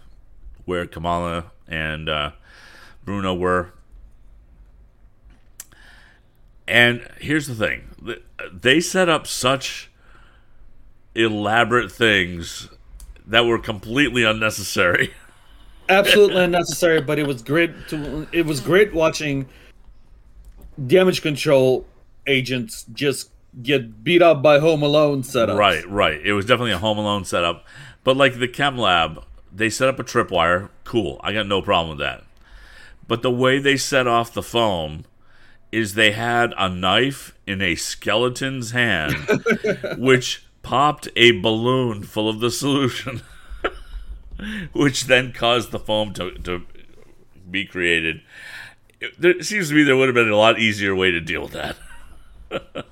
[0.66, 2.32] where Kamala and uh,
[3.04, 3.74] Bruno were.
[6.68, 8.18] And here's the thing
[8.52, 9.90] they set up such
[11.14, 12.70] elaborate things
[13.26, 15.14] that were completely unnecessary.
[15.90, 17.72] Absolutely unnecessary, but it was great.
[17.90, 19.48] To, it was great watching
[20.88, 21.86] damage control
[22.28, 23.30] agents just
[23.62, 25.58] get beat up by Home Alone setup.
[25.58, 26.22] Right, right.
[26.24, 27.66] It was definitely a Home Alone setup.
[28.04, 30.70] But like the chem lab, they set up a tripwire.
[30.84, 31.20] Cool.
[31.24, 32.24] I got no problem with that.
[33.08, 35.06] But the way they set off the foam
[35.72, 39.16] is they had a knife in a skeleton's hand,
[39.98, 43.22] which popped a balloon full of the solution,
[44.74, 46.66] which then caused the foam to, to
[47.50, 48.22] be created.
[49.02, 51.42] It, there seems to me there would have been a lot easier way to deal
[51.42, 51.76] with that.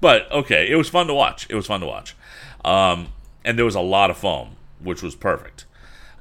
[0.00, 1.46] but okay, it was fun to watch.
[1.48, 2.16] It was fun to watch,
[2.64, 3.08] um,
[3.44, 5.66] and there was a lot of foam, which was perfect.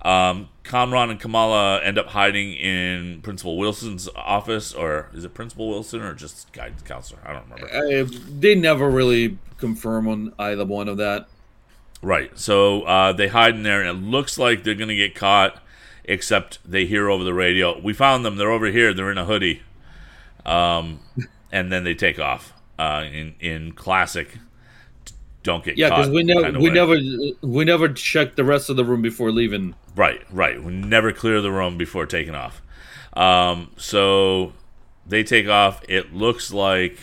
[0.02, 5.68] Um, Kamran and Kamala end up hiding in Principal Wilson's office, or is it Principal
[5.70, 7.20] Wilson or just guidance counselor?
[7.26, 7.70] I don't remember.
[7.74, 11.28] I, they never really confirm on either one of that.
[12.02, 12.38] Right.
[12.40, 15.62] So uh, they hide in there, and it looks like they're going to get caught,
[16.10, 18.36] except they hear over the radio, "We found them.
[18.36, 18.94] They're over here.
[18.94, 19.62] They're in a hoodie."
[20.46, 21.00] Um,
[21.52, 24.38] and then they take off uh, in in classic.
[25.44, 26.76] Don't get Yeah, because we never we way.
[26.76, 26.98] never
[27.42, 29.76] we never checked the rest of the room before leaving.
[29.96, 30.62] Right, right.
[30.62, 32.62] We never clear the room before taking off.
[33.14, 34.54] Um, so
[35.08, 35.82] they take off.
[35.88, 36.98] It looks like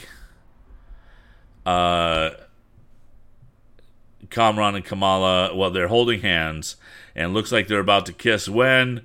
[1.64, 2.30] uh,
[4.30, 6.76] Kamran and Kamala, well, they're holding hands,
[7.16, 9.04] and looks like they're about to kiss when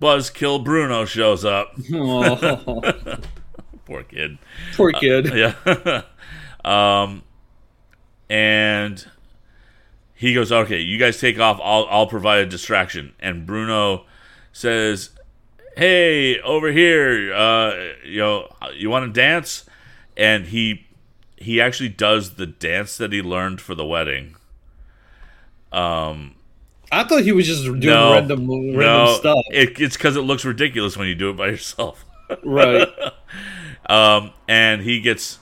[0.00, 1.74] Buzzkill Bruno shows up.
[1.94, 3.16] Oh,
[3.84, 4.38] Poor kid.
[4.76, 5.32] poor kid.
[5.34, 6.02] Yeah.
[6.64, 7.22] um,
[8.28, 9.04] and
[10.14, 11.58] he goes, "Okay, you guys take off.
[11.62, 14.04] I'll I'll provide a distraction." And Bruno
[14.52, 15.10] says,
[15.76, 19.64] "Hey, over here, uh, you know, you want to dance?"
[20.16, 20.86] And he
[21.36, 24.36] he actually does the dance that he learned for the wedding.
[25.72, 26.36] Um,
[26.92, 29.44] I thought he was just doing no, random random no, stuff.
[29.52, 32.04] It, it's because it looks ridiculous when you do it by yourself.
[32.44, 32.88] right.
[33.88, 35.38] Um, and he gets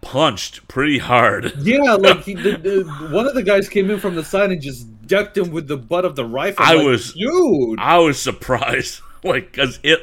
[0.00, 1.52] punched pretty hard.
[1.58, 4.60] Yeah, like he, the, the, one of the guys came in from the side and
[4.60, 6.64] just decked him with the butt of the rifle.
[6.64, 7.78] I Like, was- dude.
[7.80, 10.00] I was surprised, like, because it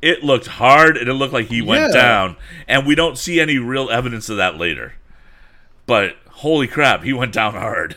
[0.00, 2.00] it looked hard and it looked like he went Yeah.
[2.00, 2.36] down,
[2.68, 4.94] and we don't see any real evidence of that later.
[5.86, 7.96] But holy crap, he went down hard.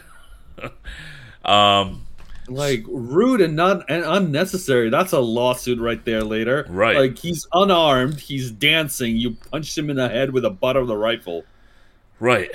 [1.45, 2.05] Um,
[2.47, 4.89] like rude and not and unnecessary.
[4.89, 6.65] That's a lawsuit right there later.
[6.69, 6.97] Right.
[6.97, 9.15] Like he's unarmed, he's dancing.
[9.17, 11.43] You punched him in the head with the butt of the rifle.
[12.19, 12.49] right.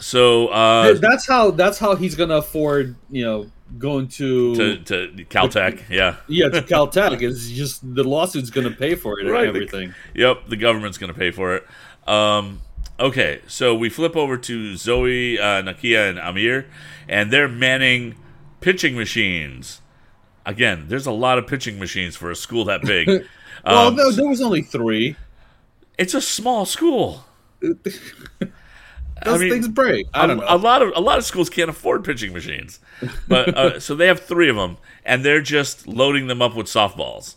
[0.00, 5.24] So uh, that's how that's how he's gonna afford you know going to, to to
[5.24, 6.16] Caltech, yeah.
[6.28, 7.20] yeah to Caltech.
[7.20, 9.94] It's just the lawsuit's gonna pay for it and Right, the- everything.
[10.14, 11.66] Yep, the government's to pay for it.
[12.06, 12.60] Um,
[13.00, 16.66] okay, so we flip over to Zoe, uh, Nakia, and Amir,
[17.08, 18.16] and they're manning
[18.60, 19.82] pitching machines.
[20.46, 23.08] again, there's a lot of pitching machines for a school that big.
[23.64, 25.16] well, Um, no, there was only three.
[25.98, 27.24] it's a small school.
[29.24, 30.06] Those mean, things break.
[30.14, 30.46] I don't a, know.
[30.48, 32.78] a lot of a lot of schools can't afford pitching machines,
[33.26, 36.66] but uh, so they have three of them, and they're just loading them up with
[36.68, 37.34] softballs,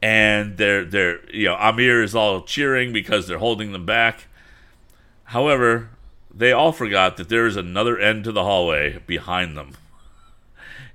[0.00, 4.28] and they're they're you know Amir is all cheering because they're holding them back.
[5.30, 5.90] However,
[6.34, 9.74] they all forgot that there is another end to the hallway behind them,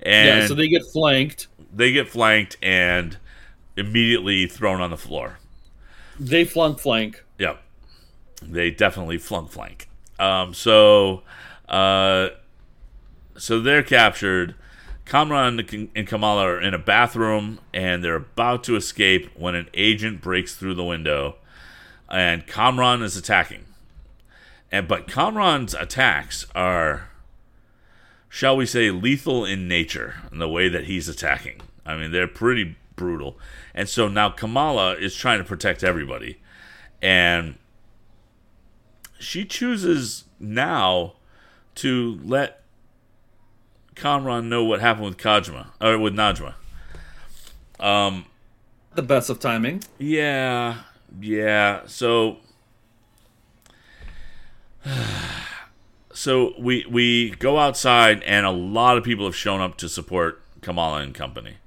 [0.02, 1.48] and yeah, so they get flanked.
[1.74, 3.18] they get flanked and
[3.78, 5.40] immediately thrown on the floor.
[6.20, 7.24] They flunk flank.
[7.40, 7.62] Yep.
[8.42, 9.88] They definitely flunk flank.
[10.20, 11.24] Um, so,
[11.70, 12.30] uh,
[13.38, 14.56] so they're captured.
[15.06, 15.62] Kamran
[15.96, 20.56] and Kamala are in a bathroom and they're about to escape when an agent breaks
[20.56, 21.36] through the window,
[22.10, 23.64] and Kamran is attacking.
[24.72, 27.10] And but Kamran's attacks are,
[28.30, 31.62] shall we say, lethal in nature in the way that he's attacking.
[31.86, 33.38] I mean, they're pretty brutal.
[33.74, 36.40] And so now Kamala is trying to protect everybody,
[37.02, 37.56] and
[39.20, 41.14] she chooses now
[41.76, 42.62] to let
[43.96, 46.56] Kamran know what happened with Kajma or with Najma.
[47.80, 48.26] Um,
[48.94, 49.84] The best of timing.
[50.00, 50.80] yeah,
[51.20, 51.82] yeah.
[51.86, 52.38] So,
[56.14, 60.42] so we we go outside, and a lot of people have shown up to support
[60.62, 61.58] Kamala and company.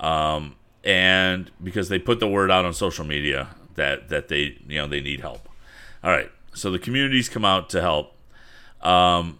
[0.00, 4.78] Um, and because they put the word out on social media that that they you
[4.78, 5.48] know they need help.
[6.04, 8.14] All right, so the communities come out to help.
[8.82, 9.38] Um,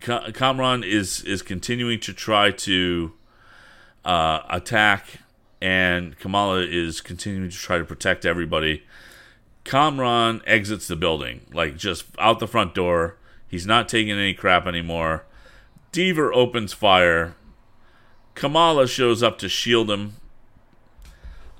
[0.00, 3.12] Kamran is is continuing to try to
[4.04, 5.20] uh, attack,
[5.60, 8.82] and Kamala is continuing to try to protect everybody.
[9.64, 13.16] Kamran exits the building, like just out the front door.
[13.48, 15.24] He's not taking any crap anymore.
[15.92, 17.34] Deever opens fire.
[18.34, 20.14] Kamala shows up to shield him.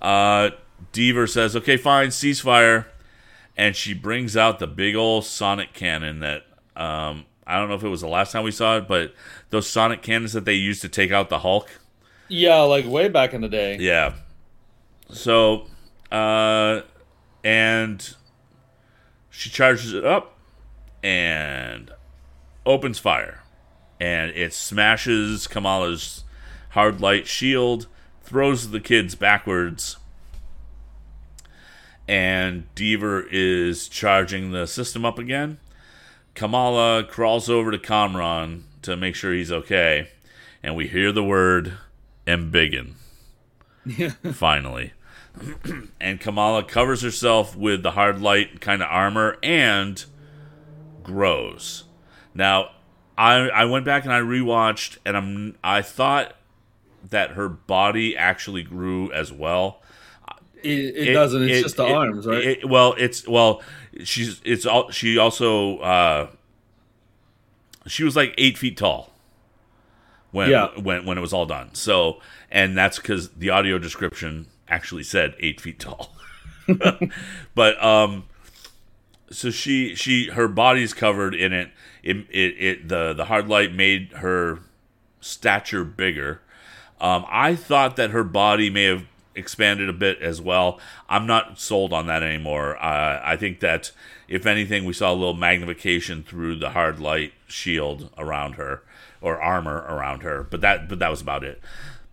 [0.01, 0.51] Uh,
[0.93, 2.87] Deever says, "Okay, fine, ceasefire,"
[3.57, 6.45] and she brings out the big old sonic cannon that
[6.77, 9.13] um, I don't know if it was the last time we saw it, but
[9.51, 11.69] those sonic cannons that they used to take out the Hulk.
[12.29, 13.77] Yeah, like way back in the day.
[13.79, 14.15] Yeah.
[15.11, 15.67] So,
[16.13, 16.83] uh,
[17.43, 18.15] and
[19.31, 20.37] she charges it up
[21.03, 21.91] and
[22.67, 23.43] opens fire,
[23.99, 26.25] and it smashes Kamala's
[26.71, 27.87] hard light shield,
[28.23, 29.97] throws the kids backwards,
[32.07, 35.59] and Deever is charging the system up again.
[36.35, 40.09] Kamala crawls over to Kamran to make sure he's okay,
[40.63, 41.75] and we hear the word
[42.27, 42.95] embiggen
[44.33, 44.93] finally.
[46.01, 50.05] and Kamala covers herself with the hard light kind of armor and
[51.03, 51.85] grows.
[52.35, 52.71] Now,
[53.17, 56.35] I I went back and I rewatched and I'm I thought
[57.09, 59.81] that her body actually grew as well.
[60.63, 60.69] It,
[61.09, 61.43] it, doesn't.
[61.45, 62.45] It's it- just the it- arms, right?
[62.45, 63.63] it- well, it's well,
[64.05, 66.31] she's it's all she also uh
[67.87, 69.11] she was like eight feet tall
[70.33, 70.69] when Yeah.
[70.79, 71.75] when when it was all done.
[71.75, 76.15] So and that's because the audio description actually said eight feet tall.
[77.55, 78.25] but um,
[79.31, 81.71] so she she her body's covered in it.
[82.03, 84.61] It it, it the the hard light made her
[85.21, 86.41] stature bigger.
[87.01, 90.79] Um, I thought that her body may have expanded a bit as well.
[91.09, 92.77] I'm not sold on that anymore.
[92.77, 93.93] Uh, I think that
[94.29, 98.83] if anything, we saw a little magnification through the hard light shield around her
[99.21, 101.61] or armor around her, but that but that was about it.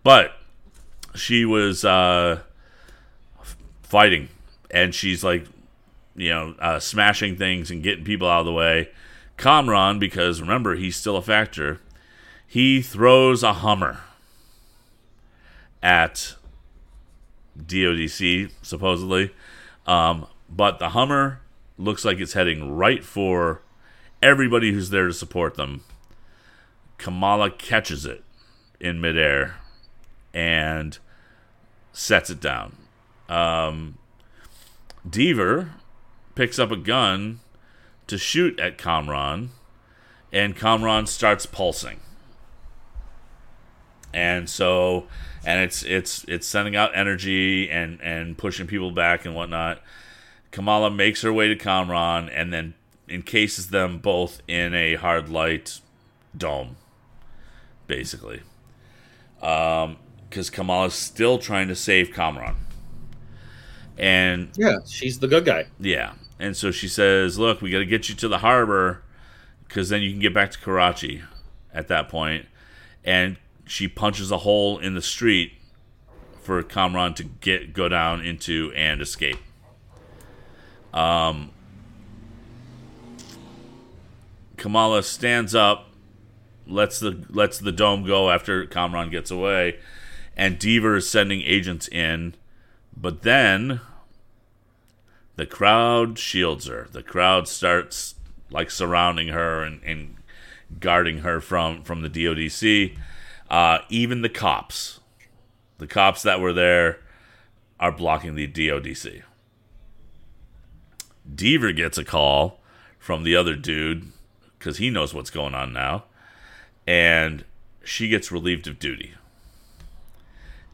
[0.02, 0.32] But
[1.14, 2.40] she was uh,
[3.88, 4.28] fighting,
[4.70, 5.46] and she's like,
[6.14, 8.90] you know, uh, smashing things and getting people out of the way.
[9.36, 11.80] Kamran, because remember he's still a factor,
[12.46, 14.00] he throws a Hummer
[15.82, 16.34] at
[17.58, 19.30] DODC supposedly,
[19.86, 21.40] um, but the Hummer
[21.78, 23.62] looks like it's heading right for
[24.20, 25.82] everybody who's there to support them.
[26.98, 28.24] Kamala catches it
[28.80, 29.56] in midair
[30.34, 30.98] and
[31.92, 32.76] sets it down.
[33.28, 33.98] Um,
[35.08, 35.70] Deever
[36.34, 37.40] picks up a gun
[38.06, 39.50] to shoot at Kamran,
[40.32, 42.00] and Kamran starts pulsing.
[44.12, 45.06] And so,
[45.44, 49.82] and it's it's it's sending out energy and and pushing people back and whatnot.
[50.50, 52.74] Kamala makes her way to Kamran and then
[53.08, 55.80] encases them both in a hard light
[56.36, 56.76] dome,
[57.86, 58.42] basically.
[59.42, 59.98] Um,
[60.28, 62.56] because Kamala's still trying to save Kamran.
[63.98, 65.66] And yeah, she's the good guy.
[65.80, 66.12] yeah.
[66.40, 69.02] And so she says, Look, we got to get you to the harbor
[69.66, 71.22] because then you can get back to Karachi
[71.74, 72.46] at that point.
[73.04, 73.36] and
[73.66, 75.52] she punches a hole in the street
[76.42, 79.36] for Kamran to get go down into and escape.
[80.94, 81.50] Um,
[84.56, 85.88] Kamala stands up,
[86.66, 89.78] lets the lets the dome go after Kamran gets away,
[90.36, 92.34] and Deever is sending agents in,
[92.96, 93.80] but then
[95.38, 96.88] the crowd shields her.
[96.90, 98.16] The crowd starts
[98.50, 100.16] like surrounding her and, and
[100.80, 102.98] guarding her from from the DODC.
[103.48, 104.98] Uh, even the cops,
[105.78, 106.98] the cops that were there,
[107.78, 109.22] are blocking the DODC.
[111.32, 112.58] Deever gets a call
[112.98, 114.10] from the other dude
[114.58, 116.02] because he knows what's going on now,
[116.84, 117.44] and
[117.84, 119.14] she gets relieved of duty,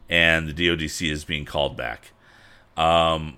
[0.09, 2.13] and the DODC is being called back.
[2.75, 3.37] Um,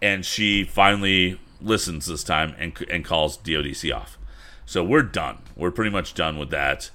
[0.00, 4.18] and she finally listens this time and and calls DODC off.
[4.66, 5.38] So we're done.
[5.56, 6.90] We're pretty much done with that.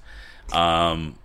[0.52, 1.18] Um,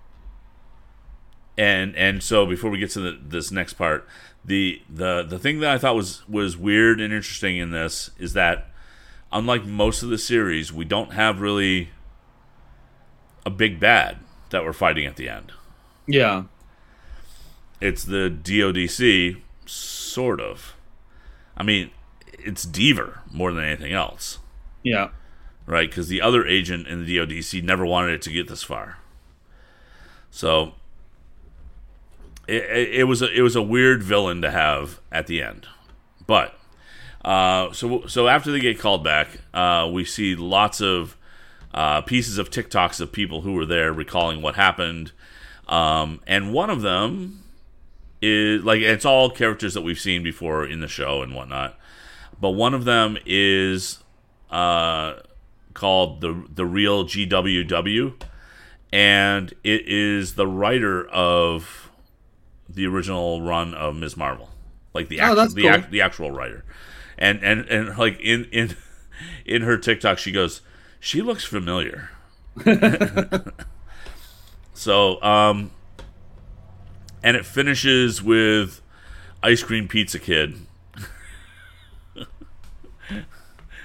[1.57, 4.07] and and so before we get to the, this next part,
[4.43, 8.33] the the the thing that I thought was was weird and interesting in this is
[8.33, 8.67] that
[9.31, 11.89] unlike most of the series, we don't have really
[13.45, 14.17] a big bad
[14.49, 15.51] that we're fighting at the end.
[16.07, 16.43] Yeah.
[17.79, 20.75] It's the DODC, sort of.
[21.55, 21.91] I mean,
[22.33, 24.39] it's Deever more than anything else.
[24.83, 25.09] Yeah.
[25.65, 25.89] Right?
[25.89, 28.97] Because the other agent in the DODC never wanted it to get this far.
[30.31, 30.73] So
[32.47, 35.67] it, it, it was a it was a weird villain to have at the end,
[36.25, 36.57] but
[37.23, 41.17] uh, so so after they get called back, uh, we see lots of
[41.73, 45.11] uh, pieces of TikToks of people who were there recalling what happened,
[45.67, 47.43] um, and one of them
[48.21, 51.77] is like it's all characters that we've seen before in the show and whatnot,
[52.39, 53.99] but one of them is
[54.49, 55.15] uh,
[55.73, 58.13] called the the real GWW,
[58.93, 61.89] and it is the writer of
[62.69, 64.15] the original run of Ms.
[64.15, 64.49] Marvel,
[64.93, 65.71] like the Oh, act- that's the, cool.
[65.71, 66.63] act- the actual writer,
[67.17, 68.75] and and and like in in
[69.45, 70.61] in her TikTok, she goes,
[70.99, 72.09] she looks familiar.
[74.73, 75.71] so um,
[77.23, 78.81] and it finishes with
[79.43, 80.55] ice cream pizza kid.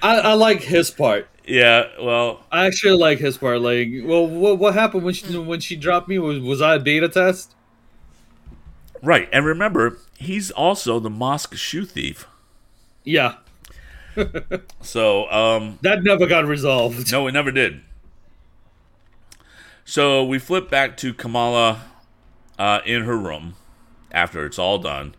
[0.02, 1.28] I, I like his part.
[1.46, 3.60] Yeah, well, I actually like his part.
[3.60, 6.18] Like, well, what, what happened when she when she dropped me?
[6.18, 7.54] Was was I a beta test?
[9.02, 12.26] right, and remember, he's also the mosque shoe thief.
[13.04, 13.36] Yeah,
[14.80, 17.12] So um, that never got resolved.
[17.12, 17.82] No, it never did.
[19.84, 21.82] So we flip back to Kamala
[22.58, 23.54] uh, in her room
[24.10, 25.14] after it's all done,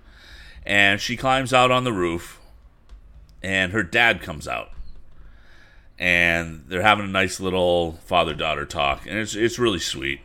[0.66, 2.40] and she climbs out on the roof,
[3.44, 4.72] and her dad comes out,
[5.98, 10.22] and they're having a nice little father daughter talk, and it's it's really sweet,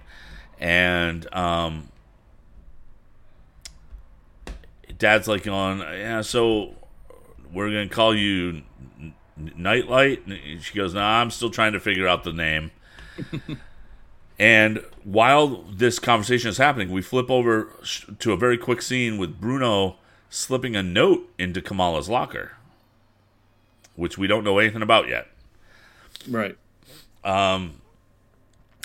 [0.59, 1.89] and um,
[4.99, 6.75] dad's like on yeah, so
[7.53, 8.63] we're gonna call you
[9.37, 10.27] Nightlight.
[10.27, 12.71] And she goes, "Nah, I'm still trying to figure out the name."
[14.39, 17.73] and while this conversation is happening, we flip over
[18.19, 19.97] to a very quick scene with Bruno
[20.31, 22.53] slipping a note into Kamala's locker,
[23.97, 25.29] which we don't know anything about yet.
[26.29, 26.57] Right.
[27.25, 27.83] Um,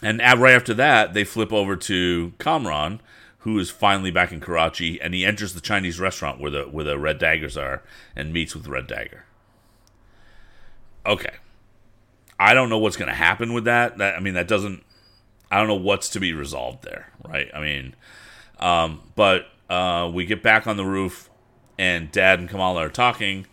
[0.04, 3.02] and at, right after that, they flip over to Kamran,
[3.40, 6.84] who is finally back in Karachi, and he enters the Chinese restaurant where the where
[6.84, 7.82] the Red Daggers are
[8.16, 9.24] and meets with Red Dagger.
[11.06, 11.36] Okay,
[12.38, 13.98] I don't know what's going to happen with that.
[13.98, 14.84] That I mean, that doesn't.
[15.50, 17.50] I don't know what's to be resolved there, right?
[17.54, 17.96] I mean,
[18.60, 21.30] um, but uh, we get back on the roof,
[21.78, 23.48] and Dad and Kamala are talking,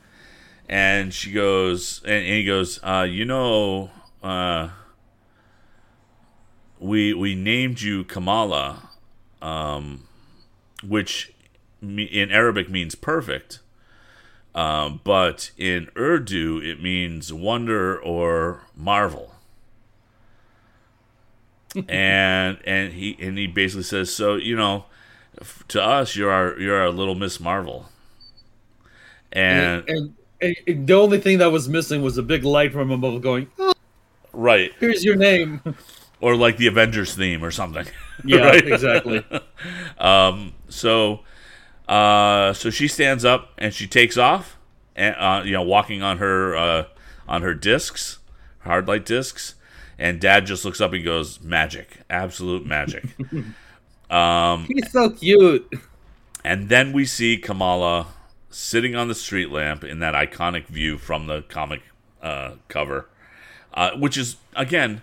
[0.68, 3.90] and she goes, and, and he goes, uh, you know,
[4.22, 4.70] uh,
[6.78, 8.90] we we named you Kamala,
[9.40, 10.04] um,
[10.86, 11.32] which
[11.80, 13.60] in Arabic means perfect,
[14.54, 19.33] um, but in Urdu it means wonder or marvel.
[21.88, 24.84] And and he and he basically says, so you know,
[25.40, 27.88] f- to us you're our you're our little Miss Marvel.
[29.32, 32.90] And, And, and, and the only thing that was missing was a big light from
[32.90, 33.72] above going, oh,
[34.32, 35.60] right, "Here's your name."
[36.20, 37.86] or like the Avengers theme or something.
[38.24, 38.66] Yeah, Right?
[38.66, 39.24] exactly.
[40.68, 41.20] So,
[41.88, 44.56] uh, so she stands up and she takes off,
[44.96, 46.84] and uh, you know, walking on her uh,
[47.28, 48.18] on her discs,
[48.60, 49.54] hard light discs,
[49.98, 53.04] and Dad just looks up and goes, "Magic, absolute magic."
[54.68, 55.68] He's so cute.
[56.44, 58.06] and then we see Kamala
[58.50, 61.82] sitting on the street lamp in that iconic view from the comic
[62.22, 63.08] uh, cover,
[63.72, 65.02] uh, which is again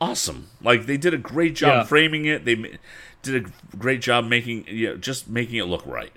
[0.00, 0.48] awesome.
[0.62, 1.84] Like they did a great job Yeah.
[1.84, 2.44] framing it.
[2.44, 2.78] They
[3.22, 6.12] did a great job making you know, just making it look right.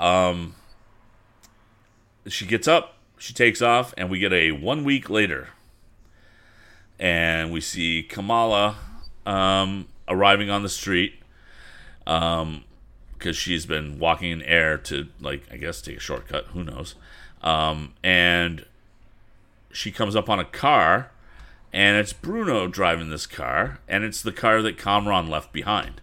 [0.00, 0.54] Um,
[2.26, 5.48] she gets up, she takes off, and we get a one week later,
[7.02, 8.76] and we see Kamala
[9.26, 11.14] um, arriving on the street.
[12.06, 12.64] Um,
[13.22, 16.46] because she's been walking in air to like I guess take a shortcut.
[16.46, 16.96] Who knows?
[17.40, 18.66] Um, and
[19.72, 21.12] she comes up on a car,
[21.72, 26.00] and it's Bruno driving this car, and it's the car that Kamran left behind.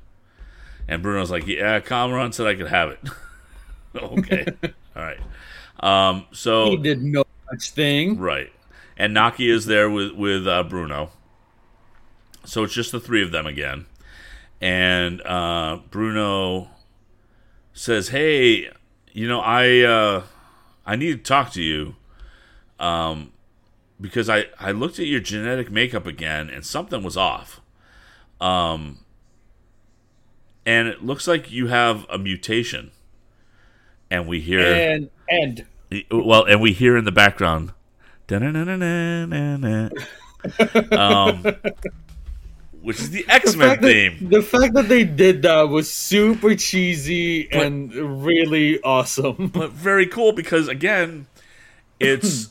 [0.87, 2.99] And Bruno's like, "Yeah, Kamran said I could have it."
[4.01, 4.45] okay,
[4.95, 5.19] all right.
[5.81, 8.17] Um, so He did no such thing.
[8.17, 8.51] Right.
[8.99, 11.11] And Naki is there with with uh, Bruno.
[12.43, 13.85] So it's just the three of them again.
[14.59, 16.67] And uh, Bruno
[17.73, 18.69] says, "Hey,
[19.13, 20.23] you know, I uh,
[20.85, 21.95] I need to talk to you,
[22.77, 23.31] um,
[24.01, 27.61] because I I looked at your genetic makeup again, and something was off.
[28.41, 28.99] Um,
[30.65, 32.91] and it looks like you have a mutation."
[34.11, 35.65] And we hear And and
[36.11, 37.71] well, and we hear in the background,
[40.91, 41.43] um,
[42.81, 44.29] which is the X Men theme.
[44.29, 49.47] the fact that they did that was super cheesy and really awesome.
[49.53, 51.27] but very cool because again,
[51.99, 52.49] it's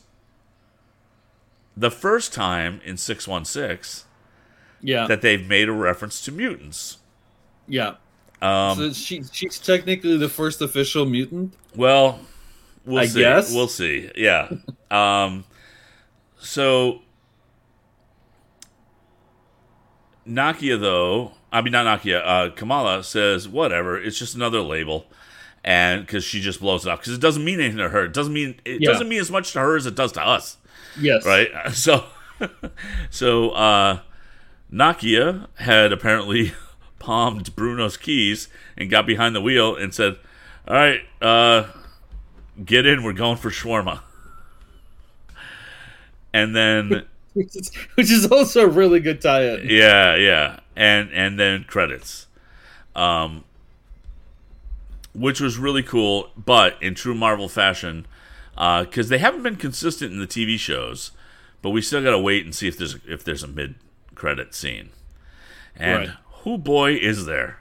[1.76, 4.04] the first time in six one six
[4.82, 6.98] Yeah, that they've made a reference to mutants.
[7.66, 7.94] yeah.
[8.40, 11.54] Um, so she she's technically the first official mutant.
[11.74, 12.20] Well,
[12.84, 13.18] we'll I see.
[13.18, 13.52] guess.
[13.52, 14.12] We'll see.
[14.14, 14.48] Yeah.
[14.92, 15.44] um,
[16.38, 17.02] so
[20.26, 23.96] Nakia, though, I mean not Nakia, uh, Kamala says whatever.
[24.00, 25.06] It's just another label,
[25.64, 28.04] and because she just blows it off because it doesn't mean anything to her.
[28.04, 28.90] It doesn't mean it Yeah.
[28.92, 30.58] doesn't mean as much to her as it does to us,
[31.00, 31.48] Yes, right?
[31.72, 32.04] So,
[33.10, 34.00] so uh,
[34.72, 36.52] Nakia had apparently
[36.98, 40.18] palmed Bruno's keys and got behind the wheel and said,
[40.66, 41.68] "All right, uh,
[42.62, 43.02] get in.
[43.02, 44.00] We're going for shawarma."
[46.42, 49.68] And then, which is, which is also a really good tie-in.
[49.68, 52.26] yeah, yeah, and and then credits,
[52.94, 53.44] um,
[55.14, 56.30] which was really cool.
[56.36, 58.06] But in true Marvel fashion,
[58.54, 61.12] because they haven't been consistent in the TV shows,
[61.62, 63.76] but we still got to wait and see if there's if there's a mid
[64.14, 64.90] credit scene.
[65.76, 66.16] And Right.
[66.42, 67.60] who boy is there?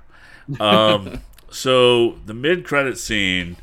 [0.59, 1.21] Um,
[1.51, 3.57] so the mid credit scene,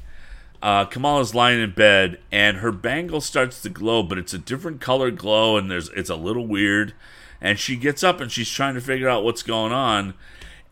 [0.64, 4.80] uh, Kamala's lying in bed and her bangle starts to glow, but it's a different
[4.80, 6.94] color glow and there's it's a little weird.
[7.38, 10.14] And she gets up and she's trying to figure out what's going on,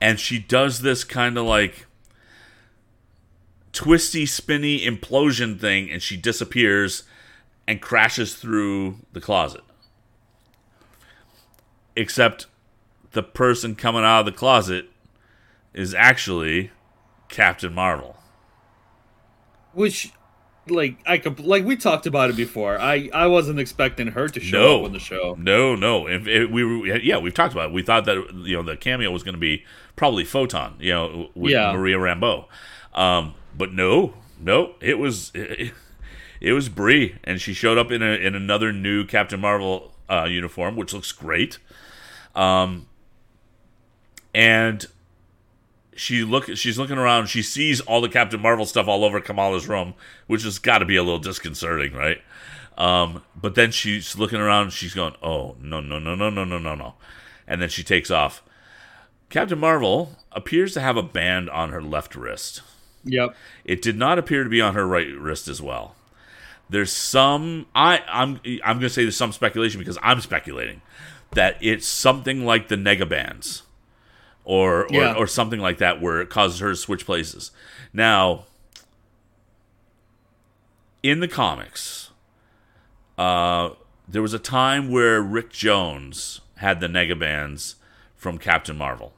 [0.01, 1.84] and she does this kind of like
[3.72, 7.03] twisty, spinny implosion thing, and she disappears
[7.68, 9.61] and crashes through the closet.
[11.95, 12.47] Except
[13.11, 14.88] the person coming out of the closet
[15.74, 16.70] is actually
[17.28, 18.22] Captain Marvel.
[19.75, 20.12] Which,
[20.68, 22.79] like, I could like we talked about it before.
[22.79, 24.79] I I wasn't expecting her to show No.
[24.81, 25.35] up on the show.
[25.39, 26.07] No, no.
[26.07, 27.73] If, if we were, yeah, we've talked about it.
[27.73, 29.64] We thought that you know the cameo was going to be
[29.97, 31.73] probably Photon, you know, with Yeah.
[31.73, 32.47] Maria Rambeau.
[32.95, 35.73] Um, but no, no, it was it,
[36.41, 40.25] it was Brie, and she showed up in a in another new Captain Marvel uh,
[40.25, 41.59] uniform, which looks great.
[42.35, 42.87] Um,
[44.35, 44.87] and
[45.95, 47.26] she look she's looking around.
[47.26, 49.95] She sees all the Captain Marvel stuff all over Kamala's room,
[50.26, 52.20] which has got to be a little disconcerting, right?
[52.78, 54.72] Um, but then she's looking around.
[54.72, 56.95] She's going, "Oh no, no, no, no, no, no, no, no,"
[57.47, 58.43] and then she takes off.
[59.28, 62.62] Captain Marvel appears to have a band on her left wrist.
[63.05, 63.34] Yep.
[63.64, 65.95] It did not appear to be on her right wrist as well.
[66.68, 70.80] There's some I I'm I'm going to say there's some speculation because I'm speculating
[71.32, 73.62] that it's something like the nega bands
[74.45, 75.14] or or, Yeah.
[75.14, 77.51] or something like that where it causes her to switch places.
[77.93, 78.47] Now,
[81.03, 82.11] in the comics,
[83.18, 83.70] uh,
[84.09, 87.76] there was a time where Rick Jones had the nega bands
[88.16, 89.12] from Captain Marvel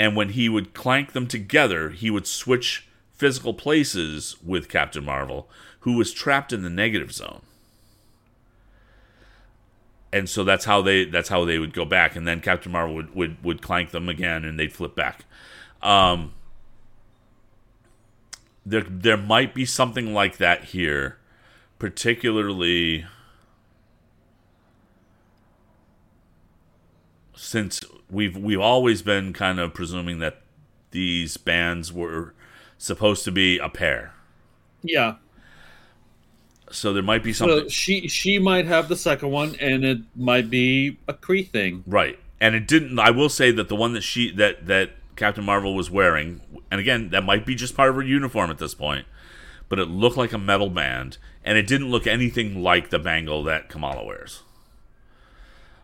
[0.00, 5.46] and when he would clank them together, he would switch physical places with Captain Marvel,
[5.80, 7.42] who was trapped in the negative zone.
[10.12, 12.96] And so that's how they that's how they would go back, and then Captain Marvel
[12.96, 15.24] would would, would clank them again, and they'd flip back.
[15.82, 16.32] Um,
[18.66, 21.18] there there might be something like that here,
[21.78, 23.06] particularly
[27.34, 27.80] since
[28.10, 30.42] we've we've always been kind of presuming that
[30.90, 32.34] these bands were
[32.78, 34.14] supposed to be a pair.
[34.82, 35.16] Yeah.
[36.70, 39.98] So there might be something So she she might have the second one, and it
[40.14, 41.84] might be a Kree thing.
[41.86, 42.18] right.
[42.42, 42.98] And it didn't.
[42.98, 46.40] I will say that the one that she that that Captain Marvel was wearing,
[46.70, 49.04] and again, that might be just part of her uniform at this point,
[49.68, 53.42] but it looked like a metal band, and it didn't look anything like the bangle
[53.44, 54.42] that Kamala wears.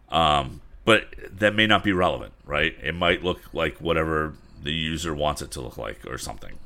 [0.09, 2.74] Um, but that may not be relevant, right?
[2.82, 4.32] It might look like whatever
[4.62, 6.59] the user wants it to look like, or something.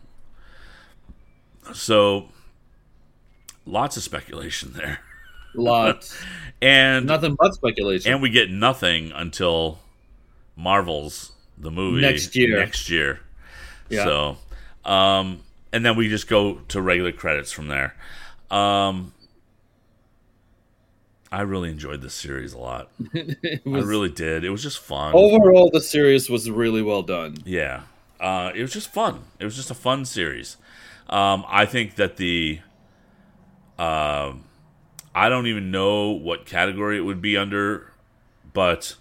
[1.75, 2.29] So,
[3.67, 5.01] lots of speculation there,
[5.55, 6.17] Lots,
[6.63, 8.13] and nothing but speculation.
[8.13, 9.79] and we get nothing until
[10.57, 12.59] Marvels the movie Next year.
[12.59, 13.21] Next year.
[13.89, 14.05] Yeah.
[14.05, 14.37] So,
[14.91, 15.41] um,
[15.73, 17.95] and then we just go to regular credits from there.
[18.51, 19.13] Um,
[21.33, 22.89] I really enjoyed this series a lot.
[23.15, 24.45] It I really did.
[24.45, 25.15] It was just fun.
[25.15, 27.37] overall, the series was really well done.
[27.45, 27.83] Yeah.
[28.19, 29.23] Uh, it was just fun.
[29.39, 30.57] It was just a fun series.
[31.09, 32.61] Um, I think that the.
[33.81, 34.45] Um
[35.15, 37.93] I don't even know what category it would be under,
[38.53, 38.97] but.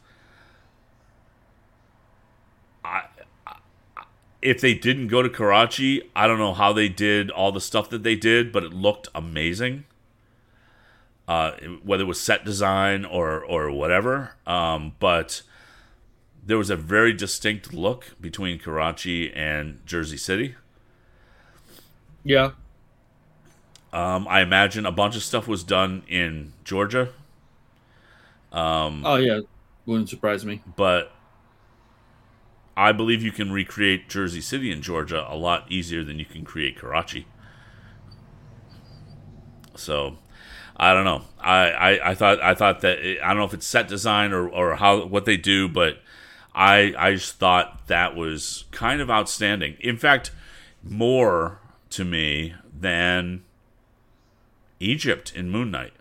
[2.84, 3.04] I,
[3.48, 3.58] I-
[4.42, 7.90] if they didn't go to Karachi, I don't know how they did all the stuff
[7.90, 9.84] that they did, but it looked amazing.
[11.28, 11.52] Uh,
[11.84, 15.44] whether it was set design or or whatever, um, but
[16.46, 20.56] there was a very distinct look between Karachi and Jersey City.
[22.24, 22.52] Yeah,
[23.92, 27.10] Um, I imagine a bunch of stuff was done in Georgia,
[29.06, 29.40] oh yeah,
[29.86, 30.62] wouldn't surprise me.
[30.76, 31.12] but
[32.78, 36.46] I believe you can recreate Jersey City in Georgia a lot easier than you can
[36.46, 37.26] create Karachi.
[39.76, 40.18] So,
[40.78, 41.24] I don't know.
[41.40, 44.34] I, I, I thought I thought that it, I don't know if it's set design
[44.34, 46.00] or, or how what they do, but
[46.54, 49.78] I I just thought that was kind of outstanding.
[49.80, 50.32] In fact,
[50.84, 51.60] more
[51.92, 53.44] to me than
[54.80, 55.94] Egypt in Moon Knight.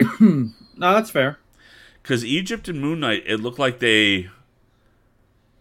[0.76, 1.38] No, that's fair.
[2.02, 4.28] Because Egypt in Moon Knight, it looked like they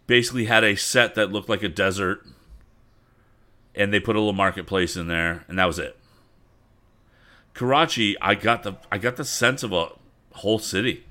[0.08, 2.26] basically had a set that looked like a desert,
[3.76, 5.98] and they put a little marketplace in there, and that was it.
[7.54, 9.90] Karachi, I got the I got the sense of a
[10.32, 11.06] whole city.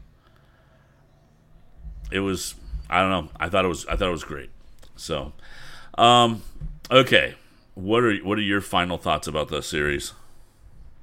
[2.10, 2.56] It was
[2.90, 3.30] I don't know.
[3.38, 4.50] I thought it was I thought it was great.
[4.96, 5.32] So,
[5.96, 6.42] um,
[6.90, 7.36] okay,
[7.74, 10.12] what are what are your final thoughts about the series?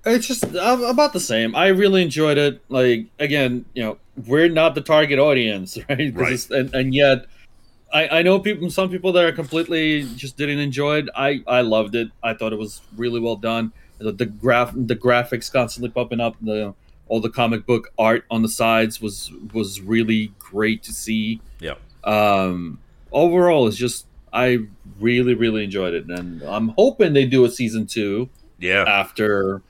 [0.10, 1.56] It's just uh, about the same.
[1.56, 2.62] I really enjoyed it.
[2.70, 3.98] Like again, you know,
[4.28, 6.14] we're not the target audience, right?
[6.14, 6.34] Right.
[6.34, 7.26] it's- And, and yet,
[7.94, 11.10] I, I know people, some people that are completely just didn't enjoy it.
[11.16, 12.10] I, I loved it.
[12.22, 13.72] I thought it was really well done.
[13.98, 16.36] The, the graph, the graphics constantly popping up.
[16.42, 16.74] The
[17.08, 21.42] all the comic book art on the sides was was really great to see.
[21.60, 22.80] Yeah, Um,
[23.12, 24.60] overall, it's just I
[25.00, 28.30] really really enjoyed it, and I'm hoping they do a season two
[28.60, 29.62] yeah, after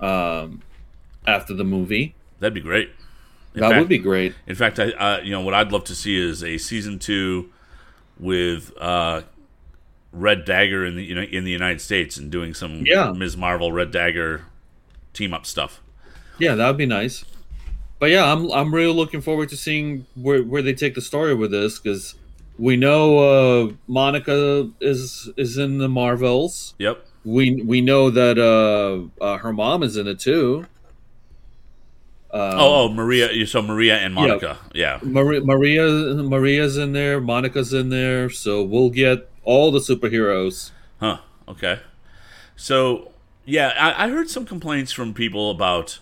[0.00, 0.62] um
[1.26, 2.90] after the movie that'd be great.
[3.54, 5.84] In that fact- would be great In fact, I uh, you know what I'd love
[5.84, 7.50] to see is a season two
[8.18, 9.22] with uh,
[10.12, 13.12] Red Dagger in the you know in the United States and doing some Yeah.
[13.12, 13.36] Ms.
[13.36, 14.42] Marvel Red Dagger
[15.12, 15.80] team up stuff.
[16.38, 17.24] yeah that would be nice
[17.98, 21.34] but yeah i'm i'm really looking forward to seeing where where they take the story
[21.34, 22.14] with this because
[22.56, 27.04] we know uh monica is is in the marvels Yep.
[27.24, 30.66] We we know that uh, uh her mom is in it too
[32.32, 33.44] um, oh, oh, Maria.
[33.46, 34.58] So Maria and Monica.
[34.72, 35.00] Yeah.
[35.02, 40.70] Maria, Maria Maria's in there, Monica's in there, so we'll get all the superheroes.
[41.00, 41.18] Huh.
[41.48, 41.80] Okay.
[42.54, 43.10] So
[43.44, 45.98] yeah, I, I heard some complaints from people about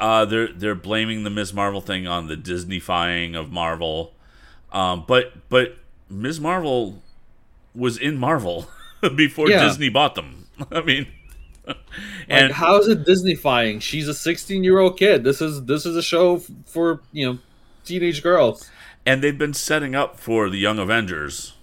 [0.00, 1.54] uh, they're they're blaming the Ms.
[1.54, 4.12] Marvel thing on the Disneyfying of Marvel,
[4.70, 5.78] um, but but
[6.10, 6.40] Ms.
[6.40, 7.02] Marvel
[7.74, 8.68] was in Marvel
[9.16, 9.64] before Yeah.
[9.66, 10.46] Disney bought them.
[10.70, 11.06] I mean,
[11.66, 11.76] Like,
[12.28, 13.80] and how is it Disneyfying?
[13.82, 15.22] She's a 16 year old kid.
[15.22, 17.38] This is this is a show for you know
[17.84, 18.68] teenage girls.
[19.06, 21.54] and they've been setting up for the Young Avengers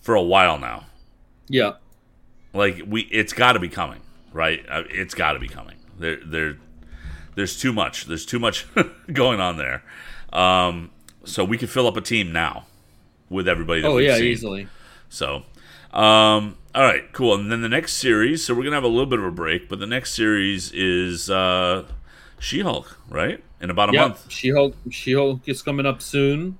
[0.00, 0.86] for a while now.
[1.48, 1.72] Yeah,
[2.54, 4.00] like we it's got to be coming
[4.32, 6.56] right Uh, it's got to be coming there there
[7.34, 8.66] there's too much there's too much
[9.12, 9.82] going on there
[10.32, 10.90] um
[11.24, 12.64] so we could fill up a team now
[13.28, 14.24] with everybody that oh yeah, seen.
[14.24, 14.68] easily.
[15.10, 15.42] so
[15.92, 19.06] um all right cool and then the next series so we're gonna have a little
[19.06, 21.84] bit of a break but the next series is uh
[22.38, 24.76] she-hulk right in about a Yeah, month She Hulk.
[24.90, 26.58] She Hulk is coming up soon.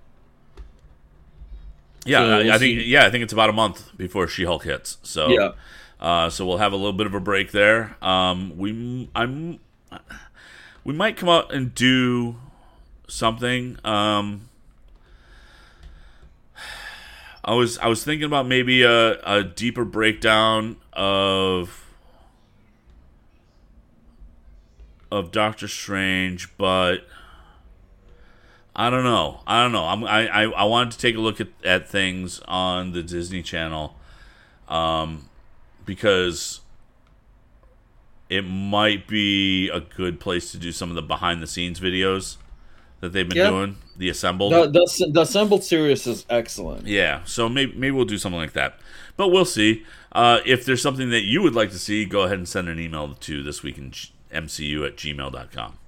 [2.04, 2.84] yeah So I, we'll I think see.
[2.84, 5.52] yeah i think it's about a month before she-hulk hits so Yeah,
[6.02, 7.96] Uh, so we'll have a little bit of a break there.
[8.04, 9.60] Um, we I'm
[10.84, 12.36] we might come out and do
[13.08, 13.78] something.
[13.84, 14.48] Um,
[17.44, 21.88] I was I was thinking about maybe a, a deeper breakdown of
[25.10, 27.06] of Doctor Strange, but
[28.74, 29.40] I don't know.
[29.46, 29.84] I don't know.
[29.84, 33.42] I'm, I, I I wanted to take a look at, at things on the Disney
[33.42, 33.94] Channel,
[34.68, 35.28] um,
[35.84, 36.60] because
[38.30, 42.36] it might be a good place to do some of the behind the scenes videos
[43.00, 43.50] that they've been Yeah.
[43.50, 43.76] doing.
[43.96, 44.52] The assembled.
[44.52, 46.86] The, the, the assembled series is excellent.
[46.86, 48.78] Yeah, so maybe maybe we'll do something like that,
[49.16, 49.84] but we'll see.
[50.12, 52.78] Uh, if there's something that you would like to see, go ahead and send an
[52.80, 55.78] email to this week in G- MCU at gmail.com.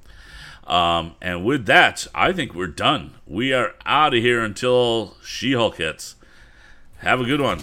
[0.67, 3.15] Um, and with that, I think we're done.
[3.27, 6.17] We are out of here until She Hulk hits.
[6.99, 7.61] Have a good one,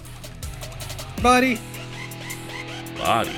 [1.22, 1.58] Buddy.
[2.98, 3.32] body.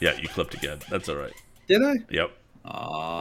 [0.00, 0.78] Yeah, you clipped again.
[0.88, 1.32] That's all right.
[1.66, 1.94] Did I?
[2.10, 2.30] Yep.
[2.64, 3.16] Aw.